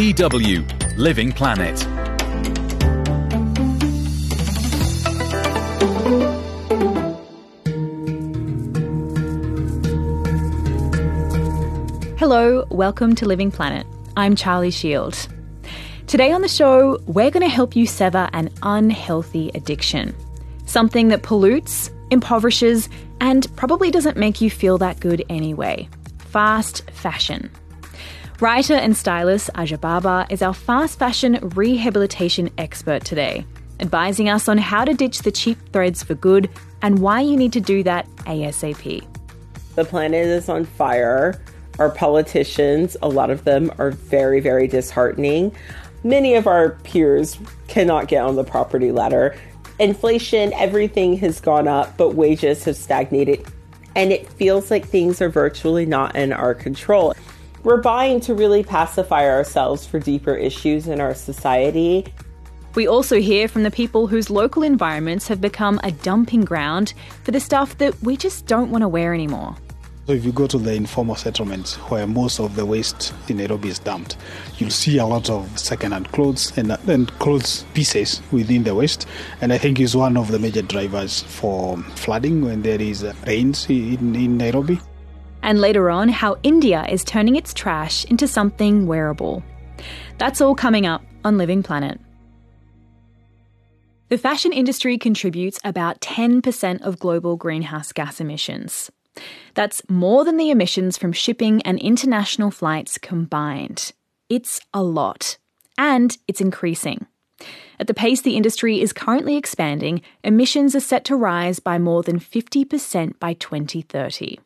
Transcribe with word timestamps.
DW 0.00 0.96
Living 0.96 1.30
Planet. 1.30 1.78
Hello, 12.18 12.64
welcome 12.70 13.14
to 13.14 13.26
Living 13.26 13.50
Planet. 13.50 13.86
I'm 14.16 14.34
Charlie 14.34 14.70
Shield. 14.70 15.28
Today 16.06 16.32
on 16.32 16.40
the 16.40 16.48
show, 16.48 16.98
we're 17.04 17.30
going 17.30 17.42
to 17.42 17.54
help 17.54 17.76
you 17.76 17.84
sever 17.84 18.30
an 18.32 18.48
unhealthy 18.62 19.50
addiction. 19.54 20.16
Something 20.64 21.08
that 21.08 21.22
pollutes, 21.22 21.90
impoverishes, 22.10 22.88
and 23.20 23.54
probably 23.54 23.90
doesn't 23.90 24.16
make 24.16 24.40
you 24.40 24.50
feel 24.50 24.78
that 24.78 24.98
good 24.98 25.22
anyway. 25.28 25.90
Fast 26.20 26.90
fashion. 26.90 27.50
Writer 28.40 28.74
and 28.74 28.96
stylist 28.96 29.50
Aja 29.54 29.76
Barber 29.76 30.26
is 30.30 30.40
our 30.40 30.54
fast 30.54 30.98
fashion 30.98 31.38
rehabilitation 31.54 32.48
expert 32.56 33.04
today, 33.04 33.44
advising 33.80 34.30
us 34.30 34.48
on 34.48 34.56
how 34.56 34.84
to 34.84 34.94
ditch 34.94 35.18
the 35.18 35.30
cheap 35.30 35.58
threads 35.72 36.02
for 36.02 36.14
good 36.14 36.48
and 36.80 37.00
why 37.00 37.20
you 37.20 37.36
need 37.36 37.52
to 37.52 37.60
do 37.60 37.82
that 37.82 38.08
ASAP. 38.20 39.06
The 39.74 39.84
planet 39.84 40.26
is 40.26 40.48
on 40.48 40.64
fire. 40.64 41.38
Our 41.78 41.90
politicians, 41.90 42.96
a 43.02 43.08
lot 43.08 43.28
of 43.30 43.44
them 43.44 43.70
are 43.78 43.90
very, 43.90 44.40
very 44.40 44.66
disheartening 44.66 45.54
many 46.02 46.34
of 46.34 46.46
our 46.46 46.70
peers 46.82 47.38
cannot 47.68 48.08
get 48.08 48.24
on 48.24 48.36
the 48.36 48.44
property 48.44 48.92
ladder. 48.92 49.36
Inflation, 49.78 50.52
everything 50.54 51.16
has 51.18 51.40
gone 51.40 51.68
up, 51.68 51.96
but 51.96 52.14
wages 52.14 52.64
have 52.64 52.76
stagnated. 52.76 53.46
And 53.96 54.12
it 54.12 54.28
feels 54.32 54.70
like 54.70 54.86
things 54.86 55.20
are 55.20 55.28
virtually 55.28 55.86
not 55.86 56.14
in 56.14 56.32
our 56.32 56.54
control. 56.54 57.14
We're 57.62 57.82
buying 57.82 58.20
to 58.20 58.34
really 58.34 58.62
pacify 58.62 59.28
ourselves 59.28 59.86
for 59.86 59.98
deeper 59.98 60.34
issues 60.34 60.88
in 60.88 60.98
our 60.98 61.14
society. 61.14 62.06
We 62.74 62.86
also 62.86 63.20
hear 63.20 63.48
from 63.48 63.64
the 63.64 63.70
people 63.70 64.06
whose 64.06 64.30
local 64.30 64.62
environments 64.62 65.28
have 65.28 65.42
become 65.42 65.78
a 65.84 65.92
dumping 65.92 66.46
ground 66.46 66.94
for 67.22 67.32
the 67.32 67.40
stuff 67.40 67.76
that 67.76 68.00
we 68.02 68.16
just 68.16 68.46
don't 68.46 68.70
want 68.70 68.80
to 68.80 68.88
wear 68.88 69.12
anymore. 69.12 69.56
So 70.06 70.14
if 70.14 70.24
you 70.24 70.32
go 70.32 70.46
to 70.46 70.56
the 70.56 70.72
informal 70.72 71.16
settlements 71.16 71.74
where 71.90 72.06
most 72.06 72.40
of 72.40 72.56
the 72.56 72.64
waste 72.64 73.12
in 73.28 73.36
Nairobi 73.36 73.68
is 73.68 73.78
dumped, 73.78 74.16
you'll 74.56 74.70
see 74.70 74.96
a 74.96 75.04
lot 75.04 75.28
of 75.28 75.58
second-hand 75.58 76.10
clothes 76.12 76.56
and, 76.56 76.72
and 76.88 77.10
clothes 77.18 77.66
pieces 77.74 78.22
within 78.32 78.64
the 78.64 78.74
waste. 78.74 79.06
And 79.42 79.52
I 79.52 79.58
think 79.58 79.78
is 79.80 79.94
one 79.94 80.16
of 80.16 80.28
the 80.32 80.38
major 80.38 80.62
drivers 80.62 81.22
for 81.24 81.76
flooding 81.76 82.42
when 82.42 82.62
there 82.62 82.80
is 82.80 83.04
rains 83.26 83.68
in, 83.68 84.16
in 84.16 84.38
Nairobi. 84.38 84.80
And 85.42 85.60
later 85.60 85.90
on, 85.90 86.08
how 86.08 86.36
India 86.42 86.86
is 86.88 87.04
turning 87.04 87.36
its 87.36 87.54
trash 87.54 88.04
into 88.06 88.28
something 88.28 88.86
wearable. 88.86 89.42
That's 90.18 90.40
all 90.40 90.54
coming 90.54 90.86
up 90.86 91.02
on 91.24 91.38
Living 91.38 91.62
Planet. 91.62 92.00
The 94.08 94.18
fashion 94.18 94.52
industry 94.52 94.98
contributes 94.98 95.60
about 95.62 96.00
10% 96.00 96.82
of 96.82 96.98
global 96.98 97.36
greenhouse 97.36 97.92
gas 97.92 98.20
emissions. 98.20 98.90
That's 99.54 99.82
more 99.88 100.24
than 100.24 100.36
the 100.36 100.50
emissions 100.50 100.98
from 100.98 101.12
shipping 101.12 101.62
and 101.62 101.78
international 101.78 102.50
flights 102.50 102.98
combined. 102.98 103.92
It's 104.28 104.60
a 104.74 104.82
lot. 104.82 105.38
And 105.78 106.16
it's 106.26 106.40
increasing. 106.40 107.06
At 107.78 107.86
the 107.86 107.94
pace 107.94 108.20
the 108.20 108.36
industry 108.36 108.80
is 108.80 108.92
currently 108.92 109.36
expanding, 109.36 110.02
emissions 110.22 110.74
are 110.74 110.80
set 110.80 111.04
to 111.06 111.16
rise 111.16 111.60
by 111.60 111.78
more 111.78 112.02
than 112.02 112.18
50% 112.20 113.18
by 113.18 113.34
2030. 113.34 114.38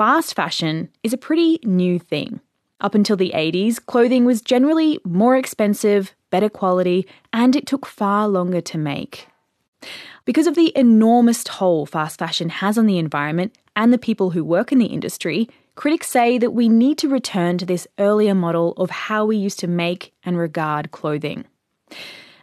Fast 0.00 0.34
fashion 0.34 0.88
is 1.02 1.12
a 1.12 1.18
pretty 1.18 1.60
new 1.62 1.98
thing. 1.98 2.40
Up 2.80 2.94
until 2.94 3.18
the 3.18 3.32
80s, 3.34 3.84
clothing 3.84 4.24
was 4.24 4.40
generally 4.40 4.98
more 5.04 5.36
expensive, 5.36 6.14
better 6.30 6.48
quality, 6.48 7.06
and 7.34 7.54
it 7.54 7.66
took 7.66 7.84
far 7.84 8.26
longer 8.26 8.62
to 8.62 8.78
make. 8.78 9.28
Because 10.24 10.46
of 10.46 10.54
the 10.54 10.72
enormous 10.74 11.44
toll 11.44 11.84
fast 11.84 12.18
fashion 12.18 12.48
has 12.48 12.78
on 12.78 12.86
the 12.86 12.96
environment 12.96 13.58
and 13.76 13.92
the 13.92 13.98
people 13.98 14.30
who 14.30 14.42
work 14.42 14.72
in 14.72 14.78
the 14.78 14.86
industry, 14.86 15.50
critics 15.74 16.08
say 16.08 16.38
that 16.38 16.54
we 16.54 16.70
need 16.70 16.96
to 16.96 17.06
return 17.10 17.58
to 17.58 17.66
this 17.66 17.86
earlier 17.98 18.34
model 18.34 18.72
of 18.78 18.88
how 18.88 19.26
we 19.26 19.36
used 19.36 19.58
to 19.58 19.66
make 19.66 20.14
and 20.24 20.38
regard 20.38 20.92
clothing. 20.92 21.44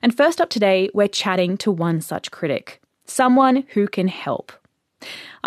And 0.03 0.15
first 0.15 0.39
up 0.39 0.51
today, 0.51 0.91
we're 0.93 1.07
chatting 1.07 1.57
to 1.57 1.71
one 1.71 2.01
such 2.01 2.29
critic, 2.29 2.83
someone 3.05 3.65
who 3.69 3.87
can 3.87 4.09
help. 4.09 4.51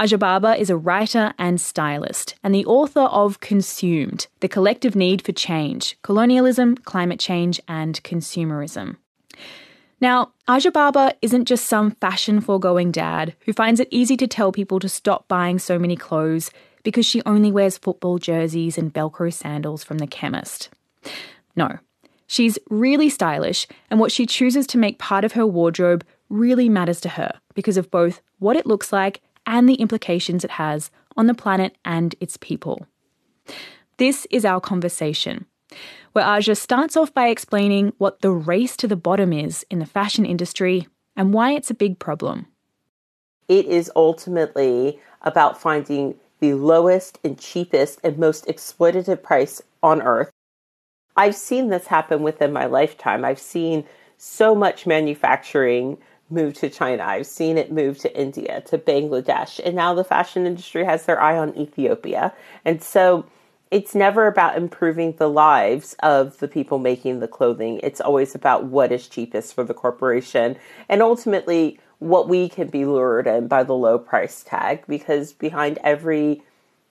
Aja 0.00 0.16
Barber 0.16 0.54
is 0.54 0.70
a 0.70 0.78
writer 0.78 1.34
and 1.38 1.60
stylist, 1.60 2.34
and 2.42 2.54
the 2.54 2.64
author 2.64 3.02
of 3.02 3.40
Consumed 3.40 4.28
The 4.40 4.48
Collective 4.48 4.96
Need 4.96 5.20
for 5.20 5.32
Change 5.32 5.98
Colonialism, 6.00 6.76
Climate 6.76 7.20
Change, 7.20 7.60
and 7.68 8.02
Consumerism. 8.02 8.96
Now, 10.00 10.32
Aja 10.48 10.70
Barber 10.70 11.12
isn't 11.20 11.44
just 11.44 11.66
some 11.66 11.90
fashion 11.90 12.40
foregoing 12.40 12.90
dad 12.90 13.34
who 13.44 13.52
finds 13.52 13.78
it 13.78 13.88
easy 13.90 14.16
to 14.16 14.26
tell 14.26 14.52
people 14.52 14.80
to 14.80 14.88
stop 14.88 15.28
buying 15.28 15.58
so 15.58 15.78
many 15.78 15.96
clothes 15.96 16.50
because 16.82 17.04
she 17.04 17.20
only 17.26 17.52
wears 17.52 17.76
football 17.76 18.16
jerseys 18.16 18.78
and 18.78 18.94
Velcro 18.94 19.30
sandals 19.30 19.84
from 19.84 19.98
the 19.98 20.06
chemist. 20.06 20.70
No, 21.54 21.78
she's 22.26 22.58
really 22.70 23.10
stylish, 23.10 23.66
and 23.90 24.00
what 24.00 24.12
she 24.12 24.24
chooses 24.24 24.66
to 24.68 24.78
make 24.78 24.98
part 24.98 25.26
of 25.26 25.32
her 25.32 25.46
wardrobe 25.46 26.06
really 26.30 26.70
matters 26.70 27.02
to 27.02 27.10
her 27.10 27.38
because 27.52 27.76
of 27.76 27.90
both 27.90 28.22
what 28.38 28.56
it 28.56 28.64
looks 28.64 28.94
like 28.94 29.20
and 29.50 29.68
the 29.68 29.74
implications 29.74 30.44
it 30.44 30.52
has 30.52 30.92
on 31.16 31.26
the 31.26 31.34
planet 31.34 31.76
and 31.84 32.14
its 32.20 32.36
people. 32.36 32.86
This 33.96 34.26
is 34.30 34.44
our 34.44 34.60
conversation 34.60 35.44
where 36.12 36.24
Aja 36.24 36.54
starts 36.54 36.96
off 36.96 37.12
by 37.12 37.28
explaining 37.28 37.92
what 37.98 38.20
the 38.20 38.30
race 38.30 38.76
to 38.76 38.88
the 38.88 38.96
bottom 38.96 39.32
is 39.32 39.66
in 39.68 39.80
the 39.80 39.86
fashion 39.86 40.24
industry 40.24 40.86
and 41.16 41.34
why 41.34 41.52
it's 41.52 41.70
a 41.70 41.74
big 41.74 41.98
problem. 41.98 42.46
It 43.48 43.66
is 43.66 43.90
ultimately 43.96 45.00
about 45.22 45.60
finding 45.60 46.14
the 46.38 46.54
lowest 46.54 47.18
and 47.24 47.38
cheapest 47.38 48.00
and 48.04 48.18
most 48.18 48.46
exploitative 48.46 49.22
price 49.22 49.60
on 49.82 50.00
earth. 50.00 50.30
I've 51.16 51.36
seen 51.36 51.68
this 51.68 51.88
happen 51.88 52.22
within 52.22 52.52
my 52.52 52.66
lifetime. 52.66 53.24
I've 53.24 53.40
seen 53.40 53.84
so 54.16 54.54
much 54.54 54.86
manufacturing 54.86 55.98
move 56.30 56.54
to 56.54 56.70
China. 56.70 57.02
I've 57.04 57.26
seen 57.26 57.58
it 57.58 57.72
move 57.72 57.98
to 57.98 58.20
India, 58.20 58.62
to 58.62 58.78
Bangladesh, 58.78 59.60
and 59.64 59.74
now 59.74 59.94
the 59.94 60.04
fashion 60.04 60.46
industry 60.46 60.84
has 60.84 61.04
their 61.04 61.20
eye 61.20 61.36
on 61.36 61.56
Ethiopia. 61.56 62.32
And 62.64 62.82
so 62.82 63.26
it's 63.70 63.94
never 63.94 64.26
about 64.26 64.56
improving 64.56 65.12
the 65.12 65.28
lives 65.28 65.94
of 66.00 66.38
the 66.38 66.48
people 66.48 66.78
making 66.78 67.20
the 67.20 67.28
clothing. 67.28 67.80
It's 67.82 68.00
always 68.00 68.34
about 68.34 68.64
what 68.64 68.90
is 68.90 69.08
cheapest 69.08 69.54
for 69.54 69.64
the 69.64 69.74
corporation 69.74 70.56
and 70.88 71.02
ultimately 71.02 71.78
what 72.00 72.28
we 72.28 72.48
can 72.48 72.68
be 72.68 72.84
lured 72.84 73.26
in 73.26 73.46
by 73.46 73.62
the 73.62 73.74
low 73.74 73.98
price 73.98 74.42
tag 74.42 74.84
because 74.88 75.32
behind 75.32 75.78
every 75.84 76.42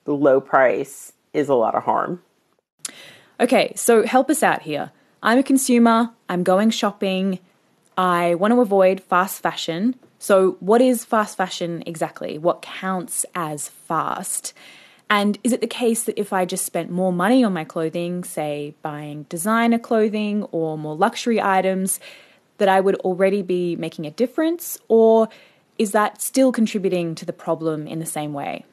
low 0.06 0.40
price 0.40 1.12
is 1.32 1.48
a 1.48 1.54
lot 1.54 1.74
of 1.74 1.84
harm. 1.84 2.22
Okay, 3.38 3.72
so 3.76 4.06
help 4.06 4.30
us 4.30 4.42
out 4.42 4.62
here. 4.62 4.92
I'm 5.22 5.38
a 5.38 5.42
consumer, 5.42 6.10
I'm 6.28 6.42
going 6.42 6.70
shopping, 6.70 7.40
I 7.96 8.34
want 8.36 8.52
to 8.52 8.60
avoid 8.60 9.00
fast 9.00 9.42
fashion. 9.42 9.96
So, 10.18 10.56
what 10.60 10.80
is 10.80 11.04
fast 11.04 11.36
fashion 11.36 11.82
exactly? 11.86 12.38
What 12.38 12.62
counts 12.62 13.26
as 13.34 13.68
fast? 13.68 14.52
And 15.08 15.38
is 15.42 15.52
it 15.52 15.60
the 15.60 15.66
case 15.66 16.04
that 16.04 16.18
if 16.18 16.32
I 16.32 16.44
just 16.44 16.64
spent 16.64 16.90
more 16.90 17.12
money 17.12 17.42
on 17.42 17.52
my 17.52 17.64
clothing, 17.64 18.22
say 18.22 18.74
buying 18.80 19.24
designer 19.24 19.78
clothing 19.78 20.44
or 20.52 20.78
more 20.78 20.94
luxury 20.94 21.40
items, 21.40 21.98
that 22.58 22.68
I 22.68 22.80
would 22.80 22.94
already 22.96 23.42
be 23.42 23.74
making 23.76 24.06
a 24.06 24.10
difference? 24.12 24.78
Or 24.88 25.28
is 25.78 25.92
that 25.92 26.22
still 26.22 26.52
contributing 26.52 27.14
to 27.16 27.24
the 27.24 27.32
problem 27.32 27.88
in 27.88 27.98
the 27.98 28.06
same 28.06 28.32
way? 28.32 28.64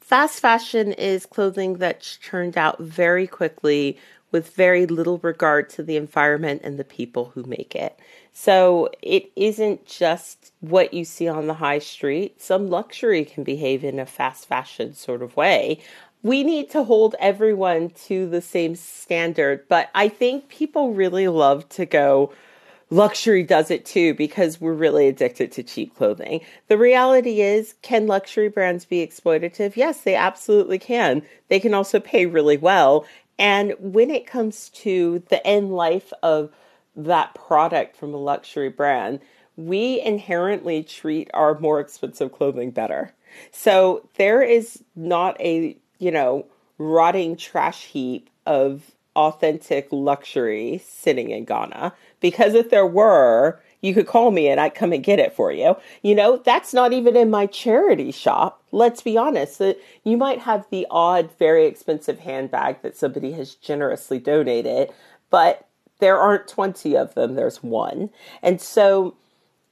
Fast 0.00 0.40
fashion 0.40 0.92
is 0.92 1.26
clothing 1.26 1.74
that's 1.74 2.16
churned 2.16 2.56
out 2.56 2.78
very 2.80 3.26
quickly 3.26 3.98
with 4.30 4.54
very 4.54 4.86
little 4.86 5.18
regard 5.18 5.68
to 5.70 5.82
the 5.82 5.96
environment 5.96 6.62
and 6.64 6.78
the 6.78 6.84
people 6.84 7.32
who 7.34 7.42
make 7.44 7.74
it. 7.74 7.98
So 8.32 8.88
it 9.02 9.30
isn't 9.36 9.84
just 9.84 10.52
what 10.60 10.94
you 10.94 11.04
see 11.04 11.28
on 11.28 11.46
the 11.46 11.54
high 11.54 11.78
street. 11.78 12.40
Some 12.40 12.70
luxury 12.70 13.24
can 13.24 13.44
behave 13.44 13.84
in 13.84 13.98
a 13.98 14.06
fast 14.06 14.46
fashion 14.46 14.94
sort 14.94 15.22
of 15.22 15.36
way. 15.36 15.80
We 16.22 16.42
need 16.44 16.70
to 16.70 16.84
hold 16.84 17.14
everyone 17.18 17.90
to 18.06 18.28
the 18.28 18.40
same 18.40 18.74
standard, 18.76 19.68
but 19.68 19.90
I 19.94 20.08
think 20.08 20.48
people 20.48 20.92
really 20.92 21.28
love 21.28 21.68
to 21.70 21.84
go, 21.84 22.32
luxury 22.90 23.42
does 23.42 23.70
it 23.70 23.84
too 23.84 24.14
because 24.14 24.60
we're 24.60 24.72
really 24.72 25.08
addicted 25.08 25.50
to 25.52 25.62
cheap 25.62 25.96
clothing. 25.96 26.40
The 26.68 26.78
reality 26.78 27.40
is, 27.40 27.74
can 27.82 28.06
luxury 28.06 28.48
brands 28.48 28.84
be 28.84 29.04
exploitative? 29.04 29.76
Yes, 29.76 30.02
they 30.02 30.14
absolutely 30.14 30.78
can. 30.78 31.22
They 31.48 31.58
can 31.58 31.74
also 31.74 31.98
pay 32.00 32.26
really 32.26 32.56
well. 32.56 33.04
And 33.38 33.74
when 33.78 34.10
it 34.10 34.26
comes 34.26 34.68
to 34.70 35.22
the 35.28 35.44
end 35.46 35.74
life 35.74 36.12
of 36.22 36.50
that 36.96 37.34
product 37.34 37.96
from 37.96 38.12
a 38.14 38.18
luxury 38.18 38.68
brand, 38.68 39.20
we 39.56 40.00
inherently 40.00 40.82
treat 40.82 41.30
our 41.34 41.58
more 41.58 41.80
expensive 41.80 42.32
clothing 42.32 42.70
better. 42.70 43.12
So 43.50 44.08
there 44.16 44.42
is 44.42 44.82
not 44.94 45.40
a, 45.40 45.76
you 45.98 46.10
know, 46.10 46.46
rotting 46.78 47.36
trash 47.36 47.84
heap 47.84 48.28
of 48.46 48.92
authentic 49.14 49.88
luxury 49.90 50.82
sitting 50.86 51.30
in 51.30 51.44
Ghana. 51.44 51.92
Because 52.20 52.54
if 52.54 52.70
there 52.70 52.86
were, 52.86 53.60
you 53.82 53.94
could 53.94 54.06
call 54.06 54.30
me 54.30 54.48
and 54.48 54.60
I'd 54.60 54.74
come 54.74 54.92
and 54.92 55.04
get 55.04 55.18
it 55.18 55.34
for 55.34 55.52
you. 55.52 55.76
You 56.02 56.14
know, 56.14 56.38
that's 56.38 56.72
not 56.72 56.92
even 56.92 57.16
in 57.16 57.30
my 57.30 57.46
charity 57.46 58.10
shop. 58.10 58.62
Let's 58.70 59.02
be 59.02 59.18
honest. 59.18 59.60
You 60.04 60.16
might 60.16 60.40
have 60.40 60.66
the 60.70 60.86
odd, 60.90 61.30
very 61.38 61.66
expensive 61.66 62.20
handbag 62.20 62.82
that 62.82 62.96
somebody 62.96 63.32
has 63.32 63.54
generously 63.54 64.18
donated, 64.18 64.90
but 65.30 65.66
there 66.00 66.18
aren't 66.18 66.48
20 66.48 66.96
of 66.96 67.14
them, 67.14 67.34
there's 67.34 67.62
one. 67.62 68.10
And 68.42 68.60
so 68.60 69.16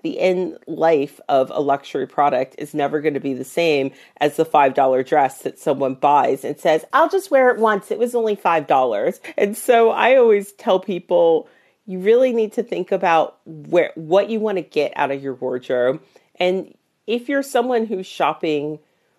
the 0.03 0.19
end 0.19 0.57
life 0.67 1.21
of 1.29 1.51
a 1.51 1.61
luxury 1.61 2.07
product 2.07 2.55
is 2.59 2.73
never 2.75 3.01
going 3.01 3.15
to 3.15 3.21
be 3.21 3.35
the 3.35 3.45
same 3.45 3.91
as 4.21 4.37
the 4.37 4.47
$5 4.47 5.07
dress 5.07 5.43
that 5.43 5.59
someone 5.59 5.95
buys 5.95 6.45
and 6.45 6.59
says, 6.59 6.85
I'll 6.93 7.09
just 7.09 7.31
wear 7.31 7.51
it 7.51 7.59
once. 7.59 7.91
It 7.91 7.99
was 7.99 8.15
only 8.15 8.37
$5. 8.37 9.21
And 9.37 9.57
so 9.57 9.91
I 9.91 10.17
always 10.17 10.53
tell 10.53 10.81
people, 10.81 11.49
you 11.87 11.99
really 11.99 12.33
need 12.33 12.53
to 12.55 12.63
think 12.63 12.93
about 12.93 13.39
where 13.45 13.93
what 13.95 14.31
you 14.31 14.41
want 14.41 14.59
to 14.59 14.63
get 14.63 14.93
out 14.97 15.11
of 15.11 15.23
your 15.23 15.35
wardrobe. 15.35 16.03
And 16.37 16.75
if 17.07 17.29
you're 17.29 17.43
someone 17.43 17.87
who's 17.87 18.07
shopping 18.07 18.79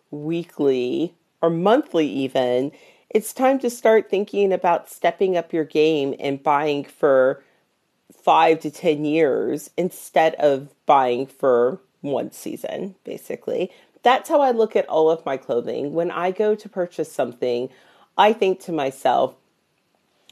weekly 0.09 1.13
or 1.41 1.49
monthly 1.49 2.07
even, 2.07 2.71
it's 3.13 3.33
time 3.33 3.59
to 3.59 3.69
start 3.69 4.09
thinking 4.09 4.53
about 4.53 4.89
stepping 4.89 5.35
up 5.35 5.51
your 5.51 5.65
game 5.65 6.15
and 6.19 6.41
buying 6.41 6.85
for 6.85 7.43
five 8.13 8.59
to 8.61 8.71
10 8.71 9.03
years 9.03 9.69
instead 9.77 10.33
of 10.35 10.69
buying 10.85 11.27
for 11.27 11.79
one 11.99 12.31
season, 12.31 12.95
basically. 13.03 13.69
That's 14.01 14.29
how 14.29 14.39
I 14.39 14.51
look 14.51 14.75
at 14.75 14.87
all 14.87 15.11
of 15.11 15.25
my 15.25 15.35
clothing. 15.35 15.93
When 15.93 16.09
I 16.09 16.31
go 16.31 16.55
to 16.55 16.69
purchase 16.69 17.11
something, 17.11 17.69
I 18.17 18.31
think 18.31 18.61
to 18.61 18.71
myself, 18.71 19.35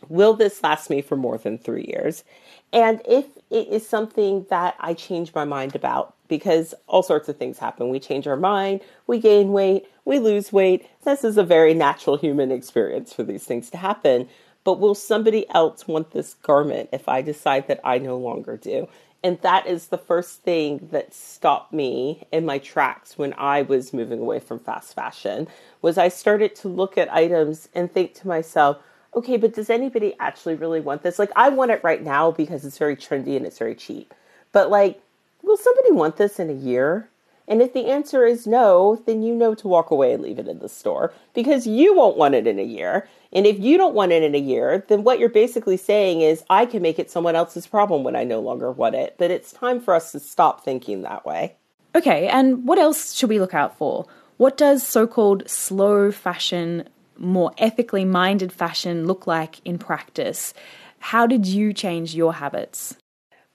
will 0.08 0.34
this 0.34 0.64
last 0.64 0.90
me 0.90 1.02
for 1.02 1.18
more 1.18 1.38
than 1.38 1.58
three 1.58 1.86
years? 1.86 2.24
And 2.72 3.02
if 3.06 3.26
it 3.50 3.68
is 3.68 3.88
something 3.88 4.46
that 4.50 4.76
I 4.80 4.94
change 4.94 5.36
my 5.36 5.44
mind 5.44 5.76
about, 5.76 6.16
because 6.30 6.74
all 6.88 7.04
sorts 7.04 7.28
of 7.28 7.38
things 7.38 7.58
happen. 7.58 7.90
We 7.90 8.00
change 8.00 8.28
our 8.28 8.38
mind, 8.38 8.82
we 9.08 9.20
gain 9.20 9.52
weight, 9.52 9.88
we 10.10 10.18
lose 10.18 10.52
weight. 10.52 10.90
This 11.04 11.24
is 11.24 11.38
a 11.38 11.44
very 11.44 11.76
natural 11.76 12.18
human 12.18 12.52
experience 12.52 13.14
for 13.14 13.22
these 13.22 13.44
things 13.44 13.70
to 13.70 13.78
happen. 13.78 14.28
But 14.64 14.80
will 14.80 14.96
somebody 14.96 15.48
else 15.52 15.88
want 15.88 16.12
this 16.12 16.34
garment 16.34 16.90
if 16.92 17.08
I 17.08 17.22
decide 17.22 17.68
that 17.68 17.80
I 17.84 18.00
no 18.00 18.18
longer 18.18 18.58
do? 18.58 18.88
And 19.24 19.40
that 19.42 19.68
is 19.68 19.88
the 19.88 20.00
first 20.00 20.42
thing 20.42 20.90
that 20.92 21.14
stopped 21.14 21.74
me 21.74 22.26
in 22.32 22.44
my 22.44 22.58
tracks 22.58 23.20
when 23.20 23.36
I 23.38 23.62
was 23.62 23.94
moving 23.94 24.20
away 24.20 24.40
from 24.40 24.58
fast 24.58 24.96
fashion 24.96 25.48
was 25.84 26.00
I 26.00 26.08
started 26.08 26.56
to 26.56 26.70
look 26.70 26.98
at 26.98 27.14
items 27.14 27.70
and 27.76 27.92
think 27.92 28.16
to 28.16 28.28
myself, 28.28 28.78
okay, 29.16 29.38
but 29.38 29.54
does 29.54 29.70
anybody 29.70 30.16
actually 30.20 30.56
really 30.56 30.82
want 30.82 31.04
this? 31.04 31.20
Like 31.20 31.32
I 31.36 31.50
want 31.50 31.70
it 31.70 31.84
right 31.84 32.02
now 32.04 32.32
because 32.32 32.66
it's 32.66 32.80
very 32.80 32.96
trendy 32.96 33.38
and 33.38 33.46
it's 33.46 33.60
very 33.60 33.76
cheap. 33.76 34.16
But 34.54 34.72
like, 34.72 35.02
will 35.44 35.58
somebody 35.58 35.92
want 35.92 36.18
this 36.18 36.40
in 36.40 36.50
a 36.50 36.54
year? 36.54 37.10
And 37.50 37.64
if 37.64 37.74
the 37.74 37.88
answer 37.88 38.26
is 38.26 38.46
no, 38.46 39.02
then 39.08 39.24
you 39.24 39.34
know 39.34 39.56
to 39.56 39.68
walk 39.68 39.90
away 39.90 40.14
and 40.14 40.22
leave 40.22 40.38
it 40.38 40.48
in 40.48 40.60
the 40.60 40.70
store 40.70 41.12
because 41.34 41.66
you 41.66 41.96
won't 41.96 42.16
want 42.16 42.36
it 42.36 42.46
in 42.46 42.60
a 42.60 42.64
year. 42.64 43.10
And 43.34 43.48
if 43.48 43.60
you 43.60 43.76
don't 43.76 43.96
want 43.96 44.12
it 44.12 44.22
in 44.22 44.36
a 44.36 44.40
year, 44.40 44.86
then 44.88 45.04
what 45.04 45.20
you're 45.20 45.30
basically 45.30 45.76
saying 45.76 46.22
is, 46.22 46.44
I 46.50 46.68
can 46.68 46.84
make 46.84 47.00
it 47.00 47.10
someone 47.10 47.36
else's 47.36 47.66
problem 47.66 48.04
when 48.04 48.16
I 48.16 48.24
no 48.24 48.40
longer 48.40 48.72
want 48.72 48.96
it. 48.96 49.16
But 49.18 49.32
it's 49.32 49.52
time 49.52 49.82
for 49.82 49.96
us 49.96 50.12
to 50.12 50.20
stop 50.20 50.64
thinking 50.64 51.02
that 51.02 51.26
way. 51.26 51.56
Okay, 51.96 52.28
and 52.28 52.68
what 52.68 52.78
else 52.78 53.14
should 53.14 53.30
we 53.30 53.40
look 53.40 53.56
out 53.56 53.76
for? 53.78 54.06
What 54.38 54.56
does 54.56 54.86
so 54.86 55.08
called 55.08 55.50
slow 55.50 56.12
fashion, 56.12 56.88
more 57.18 57.52
ethically 57.58 58.06
minded 58.06 58.54
fashion 58.54 59.08
look 59.08 59.26
like 59.26 59.60
in 59.66 59.80
practice? 59.80 60.54
How 61.00 61.26
did 61.26 61.48
you 61.48 61.74
change 61.74 62.14
your 62.14 62.36
habits? 62.36 62.96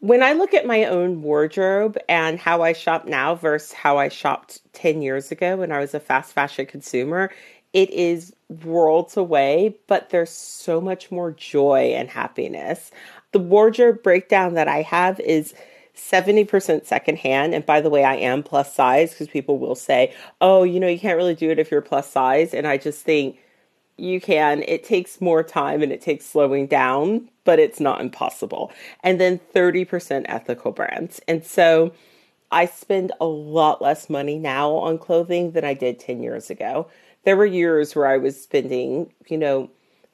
When 0.04 0.22
I 0.22 0.34
look 0.34 0.52
at 0.52 0.66
my 0.66 0.84
own 0.84 1.22
wardrobe 1.22 1.96
and 2.10 2.38
how 2.38 2.60
I 2.60 2.74
shop 2.74 3.06
now 3.06 3.34
versus 3.34 3.72
how 3.72 3.96
I 3.96 4.10
shopped 4.10 4.60
10 4.74 5.00
years 5.00 5.32
ago 5.32 5.56
when 5.56 5.72
I 5.72 5.78
was 5.78 5.94
a 5.94 5.98
fast 5.98 6.34
fashion 6.34 6.66
consumer, 6.66 7.30
it 7.72 7.88
is 7.88 8.36
worlds 8.66 9.16
away, 9.16 9.78
but 9.86 10.10
there's 10.10 10.28
so 10.28 10.78
much 10.78 11.10
more 11.10 11.30
joy 11.30 11.94
and 11.96 12.10
happiness. 12.10 12.90
The 13.32 13.38
wardrobe 13.38 14.02
breakdown 14.02 14.52
that 14.52 14.68
I 14.68 14.82
have 14.82 15.20
is 15.20 15.54
70% 15.96 16.84
secondhand. 16.84 17.54
And 17.54 17.64
by 17.64 17.80
the 17.80 17.88
way, 17.88 18.04
I 18.04 18.16
am 18.16 18.42
plus 18.42 18.74
size 18.74 19.12
because 19.12 19.28
people 19.28 19.58
will 19.58 19.74
say, 19.74 20.14
oh, 20.42 20.64
you 20.64 20.80
know, 20.80 20.86
you 20.86 20.98
can't 20.98 21.16
really 21.16 21.34
do 21.34 21.48
it 21.48 21.58
if 21.58 21.70
you're 21.70 21.80
plus 21.80 22.10
size. 22.10 22.52
And 22.52 22.66
I 22.66 22.76
just 22.76 23.06
think 23.06 23.38
you 23.96 24.20
can. 24.20 24.62
It 24.62 24.84
takes 24.84 25.20
more 25.20 25.42
time 25.42 25.82
and 25.82 25.92
it 25.92 26.00
takes 26.00 26.26
slowing 26.26 26.66
down, 26.66 27.28
but 27.44 27.58
it's 27.58 27.80
not 27.80 28.00
impossible. 28.00 28.72
And 29.02 29.20
then 29.20 29.40
30% 29.54 30.26
ethical 30.28 30.72
brands. 30.72 31.20
And 31.28 31.44
so 31.44 31.92
I 32.50 32.66
spend 32.66 33.12
a 33.20 33.26
lot 33.26 33.82
less 33.82 34.10
money 34.10 34.38
now 34.38 34.72
on 34.72 34.98
clothing 34.98 35.52
than 35.52 35.64
I 35.64 35.74
did 35.74 35.98
10 35.98 36.22
years 36.22 36.50
ago 36.50 36.88
there 37.24 37.36
were 37.36 37.46
years 37.46 37.94
where 37.94 38.06
I 38.06 38.16
was 38.18 38.40
spending, 38.40 39.12
you 39.26 39.36
know, 39.36 39.70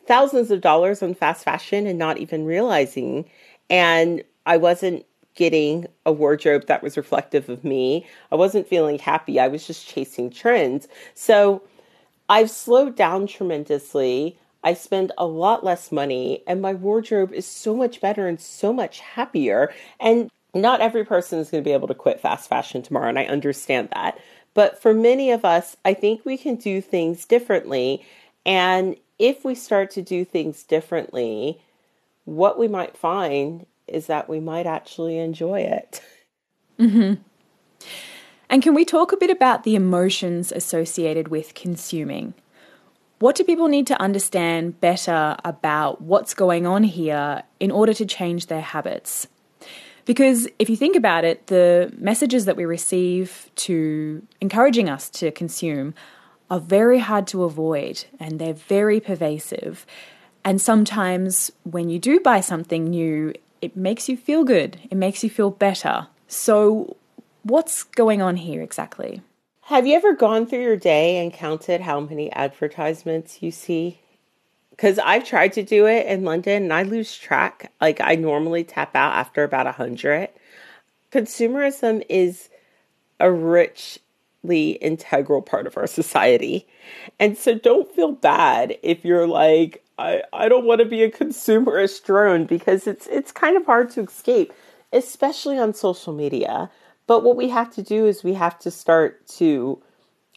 thousands 0.07 0.51
of 0.51 0.61
dollars 0.61 1.03
on 1.03 1.15
fast 1.15 1.45
fashion 1.45 1.87
and 1.87 1.99
not 1.99 2.19
even 2.19 2.45
realizing. 2.45 3.29
And 3.69 4.23
I 4.47 4.57
wasn't 4.57 5.05
getting 5.35 5.87
a 6.07 6.13
wardrobe 6.13 6.67
that 6.67 6.83
was 6.83 6.97
reflective 6.97 7.49
of 7.49 7.65
me. 7.65 8.07
I 8.33 8.37
wasn't 8.37 8.67
feeling 8.67 8.99
happy. 8.99 9.39
I 9.39 9.49
was 9.49 9.67
just 9.67 9.87
chasing 9.87 10.31
trends. 10.31 10.89
So 11.15 11.63
I've 12.31 12.51
slowed 12.51 12.95
down 12.95 13.27
tremendously. 13.27 14.39
I 14.63 14.75
spend 14.75 15.11
a 15.19 15.27
lot 15.27 15.65
less 15.65 15.91
money, 15.91 16.45
and 16.47 16.63
my 16.63 16.75
wardrobe 16.75 17.33
is 17.33 17.45
so 17.45 17.75
much 17.75 18.01
better 18.01 18.29
and 18.29 18.41
so 18.41 18.73
much 18.73 19.01
happier. 19.01 19.73
And 19.99 20.31
not 20.55 20.81
every 20.81 21.05
person 21.05 21.41
is 21.41 21.51
going 21.51 21.65
to 21.65 21.69
be 21.69 21.75
able 21.75 21.89
to 21.89 21.95
quit 21.95 22.21
fast 22.21 22.49
fashion 22.49 22.83
tomorrow, 22.83 23.09
and 23.09 23.19
I 23.19 23.25
understand 23.25 23.89
that. 23.95 24.19
But 24.55 24.81
for 24.81 24.95
many 24.95 25.33
of 25.33 25.45
us, 25.45 25.77
I 25.85 25.93
think 25.93 26.25
we 26.25 26.37
can 26.37 26.55
do 26.55 26.81
things 26.81 27.25
differently. 27.25 28.07
And 28.47 28.95
if 29.19 29.45
we 29.45 29.57
start 29.57 29.91
to 29.93 30.03
do 30.03 30.25
things 30.25 30.63
differently, 30.63 31.61
what 32.27 32.59
we 32.59 32.69
might 32.69 32.97
find 32.97 33.67
is 33.89 34.07
that 34.07 34.29
we 34.29 34.39
might 34.39 34.67
actually 34.67 35.19
enjoy 35.19 35.61
it. 35.61 36.01
Mm-hmm. 36.79 37.15
And 38.51 38.65
can 38.65 38.75
we 38.75 38.85
talk 38.85 39.13
a 39.13 39.17
bit 39.17 39.31
about 39.31 39.63
the 39.63 39.77
emotions 39.77 40.51
associated 40.51 41.29
with 41.29 41.55
consuming? 41.55 42.35
What 43.21 43.37
do 43.37 43.45
people 43.45 43.69
need 43.69 43.87
to 43.87 44.03
understand 44.03 44.81
better 44.81 45.37
about 45.45 46.03
what's 46.03 46.35
going 46.35 46.67
on 46.67 46.83
here 46.83 47.45
in 47.61 47.71
order 47.71 47.95
to 47.95 48.05
change 48.05 48.47
their 48.47 48.61
habits? 48.61 49.29
Because 50.05 50.49
if 50.59 50.69
you 50.69 50.77
think 50.77 50.97
about 50.97 51.25
it, 51.25 51.47
the 51.47 51.93
messages 51.97 52.47
that 52.47 52.57
we 52.57 52.65
receive 52.65 53.49
to 53.55 54.27
encouraging 54.41 54.89
us 54.89 55.09
to 55.11 55.31
consume 55.31 55.95
are 56.51 56.59
very 56.59 56.99
hard 56.99 57.29
to 57.29 57.45
avoid 57.45 58.05
and 58.19 58.41
they're 58.41 58.53
very 58.53 58.99
pervasive. 58.99 59.87
And 60.45 60.61
sometimes 60.61 61.53
when 61.63 61.89
you 61.89 62.01
do 62.01 62.19
buy 62.19 62.41
something 62.41 62.87
new, 62.87 63.33
it 63.63 63.77
makes 63.77 64.09
you 64.09 64.17
feel 64.17 64.43
good, 64.43 64.81
it 64.91 64.97
makes 64.97 65.23
you 65.23 65.31
feel 65.31 65.51
better. 65.51 66.09
So, 66.27 66.97
what's 67.43 67.83
going 67.83 68.23
on 68.23 68.37
here 68.37 68.63
exactly? 68.63 69.23
Have 69.63 69.87
you 69.87 69.95
ever 69.95 70.15
gone 70.15 70.47
through 70.47 70.63
your 70.63 70.77
day 70.77 71.19
and 71.19 71.33
counted 71.33 71.81
how 71.81 72.01
many 72.01 72.33
advertisements 72.33 73.43
you 73.43 73.51
see 73.51 74.01
because 74.81 74.99
I've 74.99 75.27
tried 75.27 75.53
to 75.53 75.63
do 75.63 75.87
it 75.87 76.07
in 76.07 76.25
London 76.25 76.63
and 76.63 76.73
I 76.73 76.85
lose 76.85 77.15
track. 77.15 77.71
Like 77.83 78.01
I 78.01 78.15
normally 78.15 78.65
tap 78.65 78.97
out 78.97 79.13
after 79.13 79.45
about 79.45 79.67
a 79.67 79.73
hundred. 79.73 80.31
Consumerism 81.13 82.03
is 82.09 82.49
a 83.19 83.31
richly 83.31 84.71
integral 84.81 85.43
part 85.43 85.67
of 85.67 85.77
our 85.77 85.87
society. 85.87 86.67
And 87.19 87.37
so 87.37 87.57
don't 87.57 87.95
feel 87.95 88.13
bad 88.13 88.79
if 88.83 89.05
you're 89.05 89.27
like, 89.27 89.85
I, 89.99 90.23
I 90.33 90.49
don't 90.49 90.65
want 90.65 90.79
to 90.79 90.87
be 90.87 91.03
a 91.03 91.11
consumerist 91.11 92.05
drone 92.05 92.47
because 92.47 92.87
it's 92.87 93.07
it's 93.09 93.33
kind 93.33 93.59
of 93.59 93.67
hard 93.67 93.91
to 93.91 94.01
escape, 94.01 94.51
especially 94.95 95.59
on 95.59 95.75
social 95.75 96.15
media. 96.15 96.71
But 97.07 97.25
what 97.25 97.37
we 97.37 97.49
have 97.49 97.73
to 97.75 97.83
do 97.83 98.07
is 98.07 98.23
we 98.23 98.35
have 98.35 98.59
to 98.61 98.71
start 98.71 99.27
to 99.39 99.83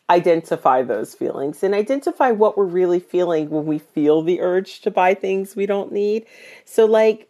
identify 0.10 0.82
those 0.82 1.14
feelings 1.14 1.64
and 1.64 1.74
identify 1.74 2.32
what 2.32 2.58
we're 2.58 2.66
really 2.66 3.00
feeling 3.00 3.50
when 3.50 3.66
we 3.66 3.80
feel 3.80 4.22
the 4.22 4.42
urge 4.42 4.82
to 4.82 4.92
buy 4.92 5.14
things 5.14 5.56
we 5.56 5.66
don't 5.66 5.92
need. 5.92 6.26
So, 6.66 6.86
like, 6.86 7.30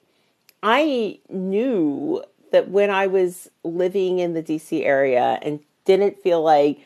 I 0.63 1.20
knew 1.30 2.24
that 2.52 2.70
when 2.70 2.90
I 2.90 3.08
was 3.08 3.50
living 3.63 4.20
in 4.20 4.34
the 4.34 4.44
DC 4.44 4.86
area 4.86 5.40
and 5.42 5.60
didn't 5.86 6.22
feel 6.22 6.42
like 6.42 6.80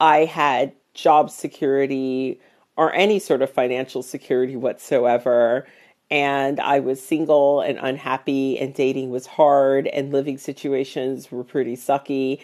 I 0.00 0.24
had 0.24 0.72
job 0.94 1.30
security 1.30 2.40
or 2.76 2.92
any 2.94 3.18
sort 3.18 3.42
of 3.42 3.50
financial 3.50 4.02
security 4.02 4.56
whatsoever, 4.56 5.66
and 6.10 6.58
I 6.58 6.80
was 6.80 7.04
single 7.04 7.60
and 7.60 7.78
unhappy, 7.80 8.58
and 8.58 8.74
dating 8.74 9.10
was 9.10 9.26
hard, 9.26 9.86
and 9.86 10.12
living 10.12 10.38
situations 10.38 11.30
were 11.30 11.44
pretty 11.44 11.76
sucky, 11.76 12.40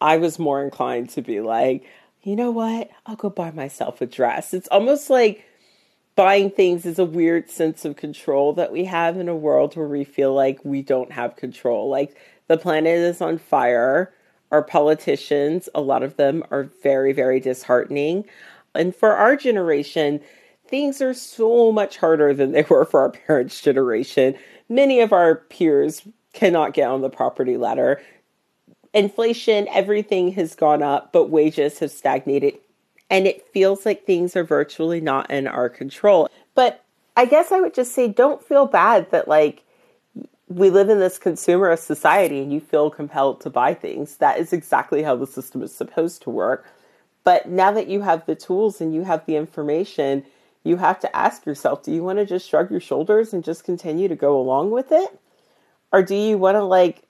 I 0.00 0.16
was 0.16 0.38
more 0.38 0.62
inclined 0.62 1.10
to 1.10 1.22
be 1.22 1.40
like, 1.40 1.84
you 2.22 2.36
know 2.36 2.50
what? 2.50 2.90
I'll 3.06 3.16
go 3.16 3.30
buy 3.30 3.50
myself 3.50 4.00
a 4.00 4.06
dress. 4.06 4.54
It's 4.54 4.68
almost 4.68 5.10
like 5.10 5.44
buying 6.16 6.50
things 6.50 6.86
is 6.86 6.98
a 6.98 7.04
weird 7.04 7.50
sense 7.50 7.84
of 7.84 7.96
control 7.96 8.52
that 8.54 8.72
we 8.72 8.84
have 8.84 9.16
in 9.16 9.28
a 9.28 9.36
world 9.36 9.76
where 9.76 9.88
we 9.88 10.04
feel 10.04 10.32
like 10.32 10.64
we 10.64 10.82
don't 10.82 11.12
have 11.12 11.36
control. 11.36 11.88
Like 11.88 12.16
the 12.48 12.56
planet 12.56 12.98
is 12.98 13.20
on 13.20 13.38
fire. 13.38 14.12
Our 14.50 14.62
politicians, 14.62 15.68
a 15.74 15.80
lot 15.80 16.02
of 16.02 16.16
them 16.16 16.44
are 16.50 16.64
very, 16.82 17.12
very 17.12 17.40
disheartening. 17.40 18.24
And 18.74 18.94
for 18.94 19.12
our 19.12 19.36
generation, 19.36 20.20
things 20.74 21.00
are 21.00 21.14
so 21.14 21.70
much 21.70 21.98
harder 21.98 22.34
than 22.34 22.50
they 22.50 22.62
were 22.68 22.84
for 22.84 22.98
our 22.98 23.10
parents' 23.10 23.60
generation. 23.60 24.34
Many 24.68 24.98
of 24.98 25.12
our 25.12 25.36
peers 25.36 26.02
cannot 26.32 26.74
get 26.74 26.88
on 26.88 27.00
the 27.00 27.08
property 27.08 27.56
ladder. 27.56 28.02
Inflation, 28.92 29.68
everything 29.68 30.32
has 30.32 30.56
gone 30.56 30.82
up, 30.82 31.12
but 31.12 31.30
wages 31.30 31.78
have 31.78 31.92
stagnated 31.92 32.54
and 33.08 33.24
it 33.28 33.46
feels 33.52 33.86
like 33.86 34.04
things 34.04 34.34
are 34.34 34.42
virtually 34.42 35.00
not 35.00 35.30
in 35.30 35.46
our 35.46 35.68
control. 35.68 36.28
But 36.56 36.82
I 37.16 37.26
guess 37.26 37.52
I 37.52 37.60
would 37.60 37.72
just 37.74 37.94
say 37.94 38.08
don't 38.08 38.42
feel 38.42 38.66
bad 38.66 39.12
that 39.12 39.28
like 39.28 39.62
we 40.48 40.70
live 40.70 40.88
in 40.88 40.98
this 40.98 41.20
consumerist 41.20 41.82
society 41.82 42.40
and 42.40 42.52
you 42.52 42.58
feel 42.58 42.90
compelled 42.90 43.40
to 43.42 43.48
buy 43.50 43.74
things. 43.74 44.16
That 44.16 44.40
is 44.40 44.52
exactly 44.52 45.04
how 45.04 45.14
the 45.14 45.28
system 45.28 45.62
is 45.62 45.72
supposed 45.72 46.22
to 46.22 46.30
work. 46.30 46.66
But 47.22 47.48
now 47.48 47.70
that 47.70 47.86
you 47.86 48.00
have 48.00 48.26
the 48.26 48.34
tools 48.34 48.80
and 48.80 48.92
you 48.92 49.04
have 49.04 49.24
the 49.24 49.36
information, 49.36 50.24
you 50.64 50.78
have 50.78 50.98
to 51.00 51.16
ask 51.16 51.46
yourself 51.46 51.82
do 51.82 51.92
you 51.92 52.02
want 52.02 52.18
to 52.18 52.26
just 52.26 52.48
shrug 52.48 52.70
your 52.70 52.80
shoulders 52.80 53.32
and 53.32 53.44
just 53.44 53.64
continue 53.64 54.08
to 54.08 54.16
go 54.16 54.40
along 54.40 54.70
with 54.70 54.90
it? 54.90 55.18
Or 55.92 56.02
do 56.02 56.16
you 56.16 56.38
want 56.38 56.56
to 56.56 56.64
like 56.64 57.02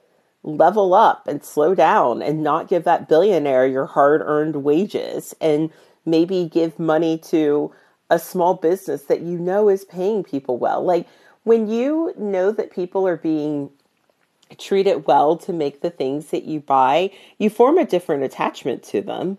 level 0.42 0.92
up 0.92 1.26
and 1.26 1.42
slow 1.42 1.74
down 1.74 2.20
and 2.20 2.42
not 2.42 2.68
give 2.68 2.84
that 2.84 3.08
billionaire 3.08 3.66
your 3.66 3.86
hard 3.86 4.20
earned 4.22 4.56
wages 4.56 5.34
and 5.40 5.70
maybe 6.04 6.48
give 6.52 6.78
money 6.78 7.16
to 7.16 7.72
a 8.10 8.18
small 8.18 8.54
business 8.54 9.04
that 9.04 9.22
you 9.22 9.38
know 9.38 9.68
is 9.70 9.84
paying 9.86 10.22
people 10.22 10.58
well. 10.58 10.84
Like 10.84 11.08
when 11.44 11.68
you 11.68 12.12
know 12.18 12.52
that 12.52 12.72
people 12.72 13.08
are 13.08 13.16
being 13.16 13.70
treated 14.58 15.06
well 15.06 15.36
to 15.36 15.52
make 15.52 15.80
the 15.80 15.90
things 15.90 16.26
that 16.26 16.44
you 16.44 16.60
buy, 16.60 17.10
you 17.38 17.48
form 17.48 17.78
a 17.78 17.86
different 17.86 18.22
attachment 18.22 18.82
to 18.82 19.00
them. 19.00 19.38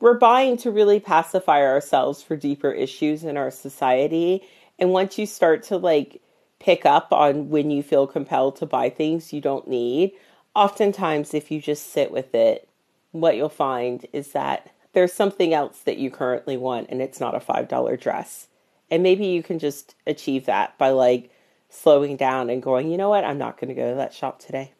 We're 0.00 0.18
buying 0.18 0.56
to 0.58 0.70
really 0.70 0.98
pacify 0.98 1.62
ourselves 1.62 2.22
for 2.22 2.36
deeper 2.36 2.72
issues 2.72 3.22
in 3.22 3.36
our 3.36 3.50
society. 3.50 4.42
And 4.78 4.90
once 4.92 5.18
you 5.18 5.26
start 5.26 5.62
to 5.64 5.76
like 5.76 6.22
pick 6.58 6.86
up 6.86 7.12
on 7.12 7.50
when 7.50 7.70
you 7.70 7.82
feel 7.82 8.06
compelled 8.06 8.56
to 8.56 8.66
buy 8.66 8.88
things 8.90 9.32
you 9.32 9.40
don't 9.40 9.68
need, 9.68 10.12
oftentimes, 10.54 11.34
if 11.34 11.50
you 11.50 11.60
just 11.60 11.92
sit 11.92 12.10
with 12.10 12.34
it, 12.34 12.66
what 13.12 13.36
you'll 13.36 13.48
find 13.48 14.06
is 14.12 14.32
that 14.32 14.70
there's 14.92 15.12
something 15.12 15.52
else 15.52 15.80
that 15.80 15.98
you 15.98 16.10
currently 16.10 16.56
want 16.56 16.88
and 16.90 17.02
it's 17.02 17.20
not 17.20 17.34
a 17.34 17.40
$5 17.40 18.00
dress. 18.00 18.48
And 18.90 19.02
maybe 19.02 19.26
you 19.26 19.42
can 19.42 19.58
just 19.58 19.94
achieve 20.06 20.46
that 20.46 20.76
by 20.78 20.90
like 20.90 21.30
slowing 21.68 22.16
down 22.16 22.50
and 22.50 22.62
going, 22.62 22.90
you 22.90 22.96
know 22.96 23.08
what, 23.08 23.24
I'm 23.24 23.38
not 23.38 23.58
going 23.58 23.68
to 23.68 23.74
go 23.74 23.90
to 23.90 23.96
that 23.96 24.14
shop 24.14 24.40
today. 24.40 24.72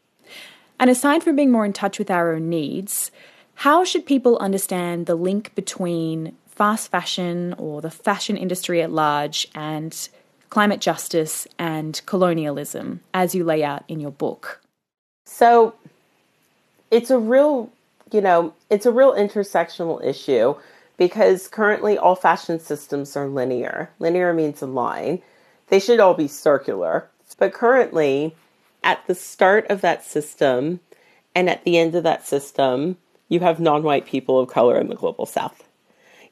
And 0.78 0.88
aside 0.88 1.22
from 1.22 1.36
being 1.36 1.50
more 1.50 1.64
in 1.66 1.72
touch 1.72 1.98
with 1.98 2.10
our 2.10 2.34
own 2.34 2.48
needs, 2.48 3.10
how 3.60 3.84
should 3.84 4.06
people 4.06 4.38
understand 4.38 5.04
the 5.04 5.14
link 5.14 5.54
between 5.54 6.34
fast 6.46 6.90
fashion 6.90 7.54
or 7.58 7.82
the 7.82 7.90
fashion 7.90 8.38
industry 8.38 8.80
at 8.80 8.90
large 8.90 9.46
and 9.54 10.08
climate 10.48 10.80
justice 10.80 11.46
and 11.58 12.00
colonialism 12.06 13.00
as 13.12 13.34
you 13.34 13.44
lay 13.44 13.62
out 13.62 13.84
in 13.86 14.00
your 14.00 14.12
book? 14.12 14.62
So 15.26 15.74
it's 16.90 17.10
a 17.10 17.18
real, 17.18 17.70
you 18.10 18.22
know, 18.22 18.54
it's 18.70 18.86
a 18.86 18.90
real 18.90 19.12
intersectional 19.12 20.02
issue 20.02 20.54
because 20.96 21.46
currently 21.46 21.98
all 21.98 22.16
fashion 22.16 22.58
systems 22.60 23.14
are 23.14 23.28
linear. 23.28 23.90
Linear 23.98 24.32
means 24.32 24.62
a 24.62 24.66
line. 24.66 25.20
They 25.68 25.80
should 25.80 26.00
all 26.00 26.14
be 26.14 26.28
circular. 26.28 27.10
But 27.36 27.52
currently, 27.52 28.34
at 28.82 29.06
the 29.06 29.14
start 29.14 29.66
of 29.68 29.82
that 29.82 30.02
system 30.02 30.80
and 31.34 31.50
at 31.50 31.64
the 31.64 31.76
end 31.76 31.94
of 31.94 32.04
that 32.04 32.26
system, 32.26 32.96
you 33.30 33.40
have 33.40 33.58
non 33.58 33.82
white 33.82 34.04
people 34.04 34.38
of 34.38 34.50
color 34.50 34.78
in 34.78 34.88
the 34.88 34.94
global 34.94 35.24
south. 35.24 35.64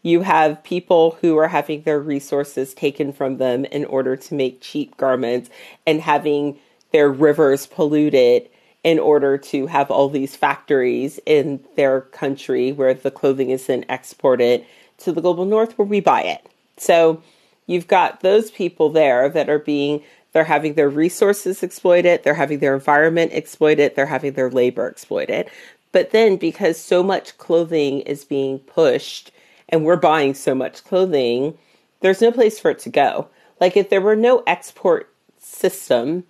You 0.02 0.20
have 0.20 0.62
people 0.62 1.16
who 1.22 1.38
are 1.38 1.48
having 1.48 1.82
their 1.82 1.98
resources 1.98 2.74
taken 2.74 3.12
from 3.12 3.38
them 3.38 3.64
in 3.64 3.86
order 3.86 4.16
to 4.16 4.34
make 4.34 4.60
cheap 4.60 4.96
garments 4.98 5.48
and 5.86 6.00
having 6.00 6.58
their 6.92 7.10
rivers 7.10 7.66
polluted 7.66 8.48
in 8.84 8.98
order 8.98 9.36
to 9.36 9.66
have 9.66 9.90
all 9.90 10.08
these 10.08 10.36
factories 10.36 11.18
in 11.26 11.60
their 11.76 12.02
country 12.02 12.72
where 12.72 12.94
the 12.94 13.10
clothing 13.10 13.50
is 13.50 13.66
then 13.66 13.84
exported 13.88 14.64
to 14.98 15.12
the 15.12 15.20
global 15.20 15.44
north 15.44 15.76
where 15.76 15.86
we 15.86 16.00
buy 16.00 16.22
it. 16.22 16.46
So 16.76 17.22
you've 17.66 17.88
got 17.88 18.20
those 18.20 18.50
people 18.50 18.90
there 18.90 19.28
that 19.28 19.48
are 19.48 19.58
being 19.58 20.02
they're 20.32 20.44
having 20.44 20.74
their 20.74 20.90
resources 20.90 21.62
exploited, 21.62 22.22
they're 22.22 22.34
having 22.34 22.58
their 22.58 22.74
environment 22.74 23.32
exploited, 23.32 23.96
they're 23.96 24.06
having 24.06 24.34
their 24.34 24.50
labor 24.50 24.86
exploited. 24.86 25.50
But 25.98 26.12
then 26.12 26.36
because 26.36 26.78
so 26.78 27.02
much 27.02 27.36
clothing 27.38 28.02
is 28.02 28.24
being 28.24 28.60
pushed 28.60 29.32
and 29.68 29.84
we're 29.84 29.96
buying 29.96 30.32
so 30.32 30.54
much 30.54 30.84
clothing, 30.84 31.58
there's 32.02 32.20
no 32.20 32.30
place 32.30 32.56
for 32.60 32.70
it 32.70 32.78
to 32.80 32.88
go. 32.88 33.26
Like 33.60 33.76
if 33.76 33.90
there 33.90 34.00
were 34.00 34.14
no 34.14 34.44
export 34.46 35.12
system, 35.38 36.22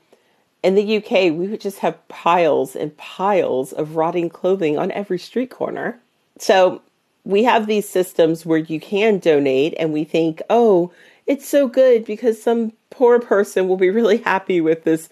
in 0.63 0.75
the 0.75 0.97
UK, 0.97 1.35
we 1.35 1.49
would 1.49 1.61
just 1.61 1.81
have 1.81 2.09
piles 2.09 2.75
and 2.75 2.97
piles 2.97 3.75
of 3.75 3.95
rotting 3.95 4.31
clothing 4.31 4.79
on 4.79 4.91
every 4.93 5.19
street 5.19 5.51
corner. 5.51 6.01
So 6.39 6.81
we 7.25 7.45
have 7.45 7.67
these 7.67 7.87
systems 7.87 8.47
where 8.47 8.57
you 8.57 8.81
can 8.81 9.19
donate, 9.19 9.75
and 9.79 9.93
we 9.93 10.05
think, 10.05 10.41
oh, 10.49 10.93
it's 11.27 11.47
so 11.47 11.69
good 11.69 12.07
because 12.07 12.43
some 12.43 12.73
poor 12.89 13.21
person 13.21 13.69
will 13.69 13.77
be 13.77 13.91
really 13.91 14.17
happy 14.17 14.63
with 14.63 14.85
this 14.85 15.11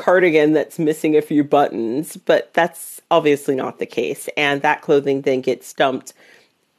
cardigan 0.00 0.52
that's 0.52 0.78
missing 0.78 1.16
a 1.16 1.22
few 1.22 1.44
buttons. 1.44 2.16
But 2.16 2.52
that's 2.54 3.00
obviously 3.10 3.54
not 3.54 3.78
the 3.78 3.86
case. 3.86 4.28
And 4.36 4.62
that 4.62 4.82
clothing 4.82 5.22
then 5.22 5.42
gets 5.42 5.72
dumped 5.72 6.12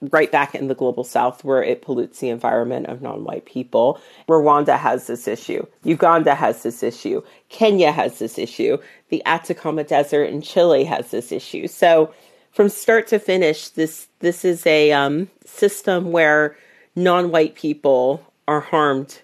right 0.10 0.32
back 0.32 0.56
in 0.56 0.68
the 0.68 0.74
global 0.74 1.04
south 1.04 1.44
where 1.44 1.62
it 1.62 1.84
pollutes 1.84 2.20
the 2.20 2.30
environment 2.30 2.88
of 2.88 3.04
non-white 3.04 3.46
people. 3.46 4.02
Rwanda 4.28 4.78
has 4.78 5.06
this 5.06 5.28
issue. 5.28 5.64
Uganda 5.84 6.34
has 6.34 6.64
this 6.64 6.82
issue. 6.82 7.22
Kenya 7.50 7.92
has 7.92 8.18
this 8.18 8.40
issue. 8.40 8.80
The 9.10 9.22
Atacama 9.28 9.84
Desert 9.84 10.24
in 10.24 10.42
Chile 10.42 10.86
has 10.86 11.12
this 11.12 11.32
issue. 11.32 11.68
So 11.68 12.12
from 12.52 12.68
start 12.70 13.08
to 13.08 13.20
finish, 13.20 13.70
this 13.70 14.08
this 14.20 14.44
is 14.44 14.66
a 14.66 14.92
um, 14.92 15.30
system 15.46 16.12
where 16.12 16.58
non-white 16.96 17.54
people 17.54 18.26
are 18.48 18.60
harmed 18.60 19.22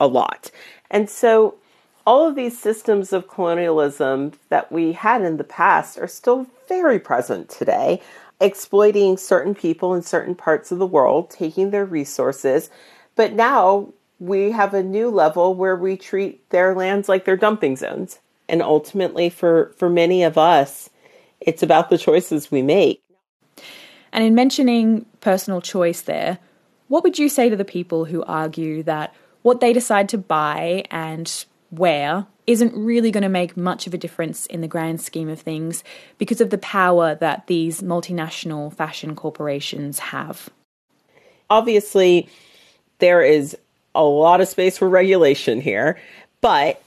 a 0.00 0.06
lot. 0.06 0.50
And 0.90 1.10
so 1.10 1.56
all 2.06 2.26
of 2.26 2.34
these 2.34 2.58
systems 2.58 3.12
of 3.12 3.28
colonialism 3.28 4.32
that 4.48 4.70
we 4.72 4.92
had 4.92 5.22
in 5.22 5.36
the 5.36 5.44
past 5.44 5.98
are 5.98 6.08
still 6.08 6.46
very 6.68 6.98
present 6.98 7.48
today 7.48 8.00
exploiting 8.40 9.16
certain 9.16 9.54
people 9.54 9.94
in 9.94 10.02
certain 10.02 10.34
parts 10.34 10.72
of 10.72 10.78
the 10.78 10.86
world, 10.86 11.30
taking 11.30 11.70
their 11.70 11.84
resources. 11.84 12.70
But 13.14 13.34
now 13.34 13.92
we 14.18 14.50
have 14.50 14.74
a 14.74 14.82
new 14.82 15.10
level 15.10 15.54
where 15.54 15.76
we 15.76 15.96
treat 15.96 16.48
their 16.50 16.74
lands 16.74 17.08
like 17.08 17.24
they're 17.24 17.36
dumping 17.36 17.76
zones. 17.76 18.18
And 18.48 18.62
ultimately, 18.62 19.30
for, 19.30 19.74
for 19.76 19.88
many 19.88 20.22
of 20.22 20.36
us, 20.36 20.90
it's 21.40 21.62
about 21.62 21.90
the 21.90 21.98
choices 21.98 22.50
we 22.50 22.62
make. 22.62 23.02
And 24.12 24.24
in 24.24 24.34
mentioning 24.34 25.06
personal 25.20 25.60
choice 25.60 26.00
there, 26.02 26.38
what 26.88 27.04
would 27.04 27.18
you 27.18 27.28
say 27.28 27.48
to 27.48 27.56
the 27.56 27.64
people 27.64 28.06
who 28.06 28.24
argue 28.24 28.82
that 28.84 29.14
what 29.42 29.60
they 29.60 29.72
decide 29.72 30.08
to 30.08 30.18
buy 30.18 30.84
and 30.90 31.44
wear 31.70 32.26
isn't 32.46 32.74
really 32.74 33.10
going 33.10 33.22
to 33.22 33.28
make 33.28 33.56
much 33.56 33.86
of 33.86 33.94
a 33.94 33.98
difference 33.98 34.46
in 34.46 34.60
the 34.60 34.68
grand 34.68 35.00
scheme 35.00 35.28
of 35.28 35.40
things 35.40 35.84
because 36.18 36.40
of 36.40 36.50
the 36.50 36.58
power 36.58 37.14
that 37.14 37.46
these 37.46 37.80
multinational 37.80 38.72
fashion 38.72 39.14
corporations 39.14 39.98
have. 39.98 40.50
Obviously, 41.48 42.28
there 42.98 43.22
is 43.22 43.56
a 43.94 44.02
lot 44.02 44.40
of 44.40 44.48
space 44.48 44.78
for 44.78 44.88
regulation 44.88 45.60
here, 45.60 45.98
but 46.40 46.82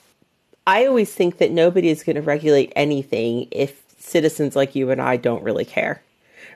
I 0.65 0.85
always 0.85 1.13
think 1.13 1.37
that 1.37 1.51
nobody 1.51 1.89
is 1.89 2.03
going 2.03 2.15
to 2.15 2.21
regulate 2.21 2.71
anything 2.75 3.47
if 3.51 3.81
citizens 3.97 4.55
like 4.55 4.75
you 4.75 4.91
and 4.91 5.01
I 5.01 5.17
don't 5.17 5.43
really 5.43 5.65
care. 5.65 6.01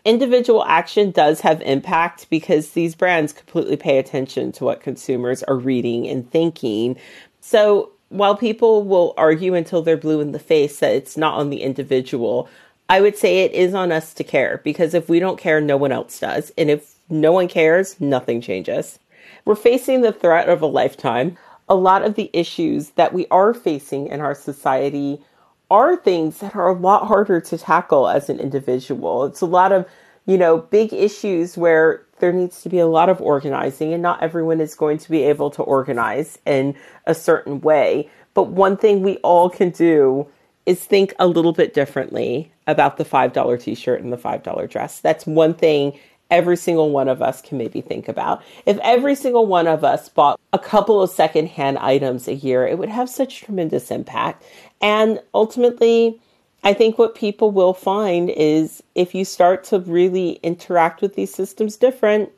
Individual 0.06 0.64
action 0.66 1.12
does 1.12 1.42
have 1.42 1.62
impact 1.62 2.30
because 2.30 2.72
these 2.72 2.96
brands 2.96 3.34
completely 3.34 3.76
pay 3.76 3.98
attention 3.98 4.52
to 4.54 4.64
what 4.64 4.82
consumers 4.82 5.44
are 5.44 5.58
reading 5.58 6.08
and 6.08 6.30
thinking. 6.30 6.98
So 7.42 7.92
while 8.10 8.36
people 8.36 8.84
will 8.84 9.14
argue 9.18 9.54
until 9.54 9.82
they're 9.82 9.98
blue 9.98 10.22
in 10.22 10.32
the 10.32 10.40
face 10.40 10.80
that 10.80 10.94
it's 10.94 11.18
not 11.18 11.36
on 11.36 11.50
the 11.50 11.62
individual, 11.62 12.50
I 12.90 13.02
would 13.02 13.18
say 13.18 13.40
it 13.40 13.52
is 13.52 13.74
on 13.74 13.92
us 13.92 14.14
to 14.14 14.24
care 14.24 14.62
because 14.64 14.94
if 14.94 15.10
we 15.10 15.20
don't 15.20 15.40
care, 15.40 15.60
no 15.60 15.76
one 15.76 15.92
else 15.92 16.20
does. 16.20 16.52
And 16.58 16.70
if 16.70 16.96
no 17.10 17.32
one 17.32 17.48
cares, 17.48 18.00
nothing 18.00 18.40
changes. 18.42 19.00
We're 19.44 19.56
facing 19.56 20.02
the 20.02 20.14
threat 20.14 20.48
of 20.48 20.62
a 20.62 20.68
lifetime. 20.68 21.38
A 21.70 21.76
lot 21.76 22.04
of 22.04 22.16
the 22.16 22.30
issues 22.32 22.92
that 22.92 23.14
we 23.14 23.28
are 23.30 23.54
facing 23.54 24.08
in 24.08 24.22
our 24.22 24.36
society 24.36 25.22
are 25.70 25.98
things 25.98 26.40
that 26.40 26.56
are 26.56 26.70
a 26.70 26.80
lot 26.80 27.08
harder 27.08 27.42
to 27.42 27.58
tackle 27.58 28.08
as 28.08 28.30
an 28.30 28.40
individual. 28.40 29.26
It's 29.26 29.42
a 29.42 29.46
lot 29.46 29.74
of, 29.74 29.86
you 30.26 30.38
know, 30.38 30.60
big 30.60 30.94
issues 30.94 31.58
where 31.58 32.06
there 32.20 32.34
needs 32.34 32.62
to 32.62 32.70
be 32.70 32.80
a 32.80 32.88
lot 32.88 33.10
of 33.10 33.22
organizing, 33.22 33.94
and 33.94 34.02
not 34.02 34.22
everyone 34.22 34.60
is 34.60 34.76
going 34.76 34.98
to 35.00 35.10
be 35.10 35.24
able 35.24 35.50
to 35.52 35.64
organize 35.64 36.40
in 36.46 36.76
a 37.06 37.14
certain 37.14 37.62
way. 37.62 38.10
But 38.34 38.50
one 38.50 38.78
thing 38.78 39.02
we 39.02 39.18
all 39.18 39.50
can 39.50 39.70
do 39.70 40.28
is 40.66 40.84
think 40.84 41.14
a 41.18 41.28
little 41.28 41.54
bit 41.54 41.74
differently 41.74 42.52
about 42.68 42.98
the 42.98 43.06
$5 43.06 43.62
t 43.62 43.74
shirt 43.74 44.02
and 44.02 44.12
the 44.12 44.18
$5 44.18 44.70
dress. 44.70 45.00
That's 45.00 45.26
one 45.26 45.54
thing 45.54 45.98
every 46.30 46.58
single 46.58 46.92
one 46.92 47.08
of 47.08 47.22
us 47.22 47.42
can 47.42 47.58
maybe 47.58 47.82
think 47.82 48.08
about. 48.08 48.44
If 48.66 48.78
every 48.80 49.16
single 49.16 49.46
one 49.46 49.68
of 49.68 49.84
us 49.84 50.10
bought 50.10 50.40
a 50.52 50.60
couple 50.60 51.02
of 51.02 51.10
secondhand 51.10 51.78
items 51.78 52.28
a 52.28 52.34
year, 52.34 52.68
it 52.68 52.78
would 52.78 52.90
have 52.90 53.10
such 53.10 53.42
tremendous 53.42 53.92
impact. 53.92 54.44
And 54.82 55.22
ultimately, 55.34 56.20
I 56.64 56.74
think 56.74 56.98
what 56.98 57.16
people 57.16 57.52
will 57.52 57.74
find 57.74 58.30
is 58.30 58.84
if 58.96 59.16
you 59.16 59.26
start 59.26 59.64
to 59.66 59.80
really 59.80 60.32
interact 60.44 61.02
with 61.02 61.16
these 61.16 61.34
systems 61.34 61.78
different, 61.78 62.30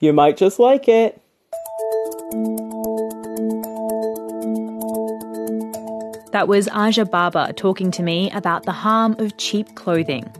you 0.00 0.12
might 0.12 0.36
just 0.36 0.58
like 0.58 0.88
it. 0.88 1.20
That 6.32 6.46
was 6.46 6.68
Aja 6.68 7.04
Barber 7.04 7.52
talking 7.52 7.90
to 7.92 8.02
me 8.02 8.30
about 8.30 8.64
the 8.64 8.72
harm 8.72 9.16
of 9.18 9.36
cheap 9.36 9.74
clothing. 9.74 10.32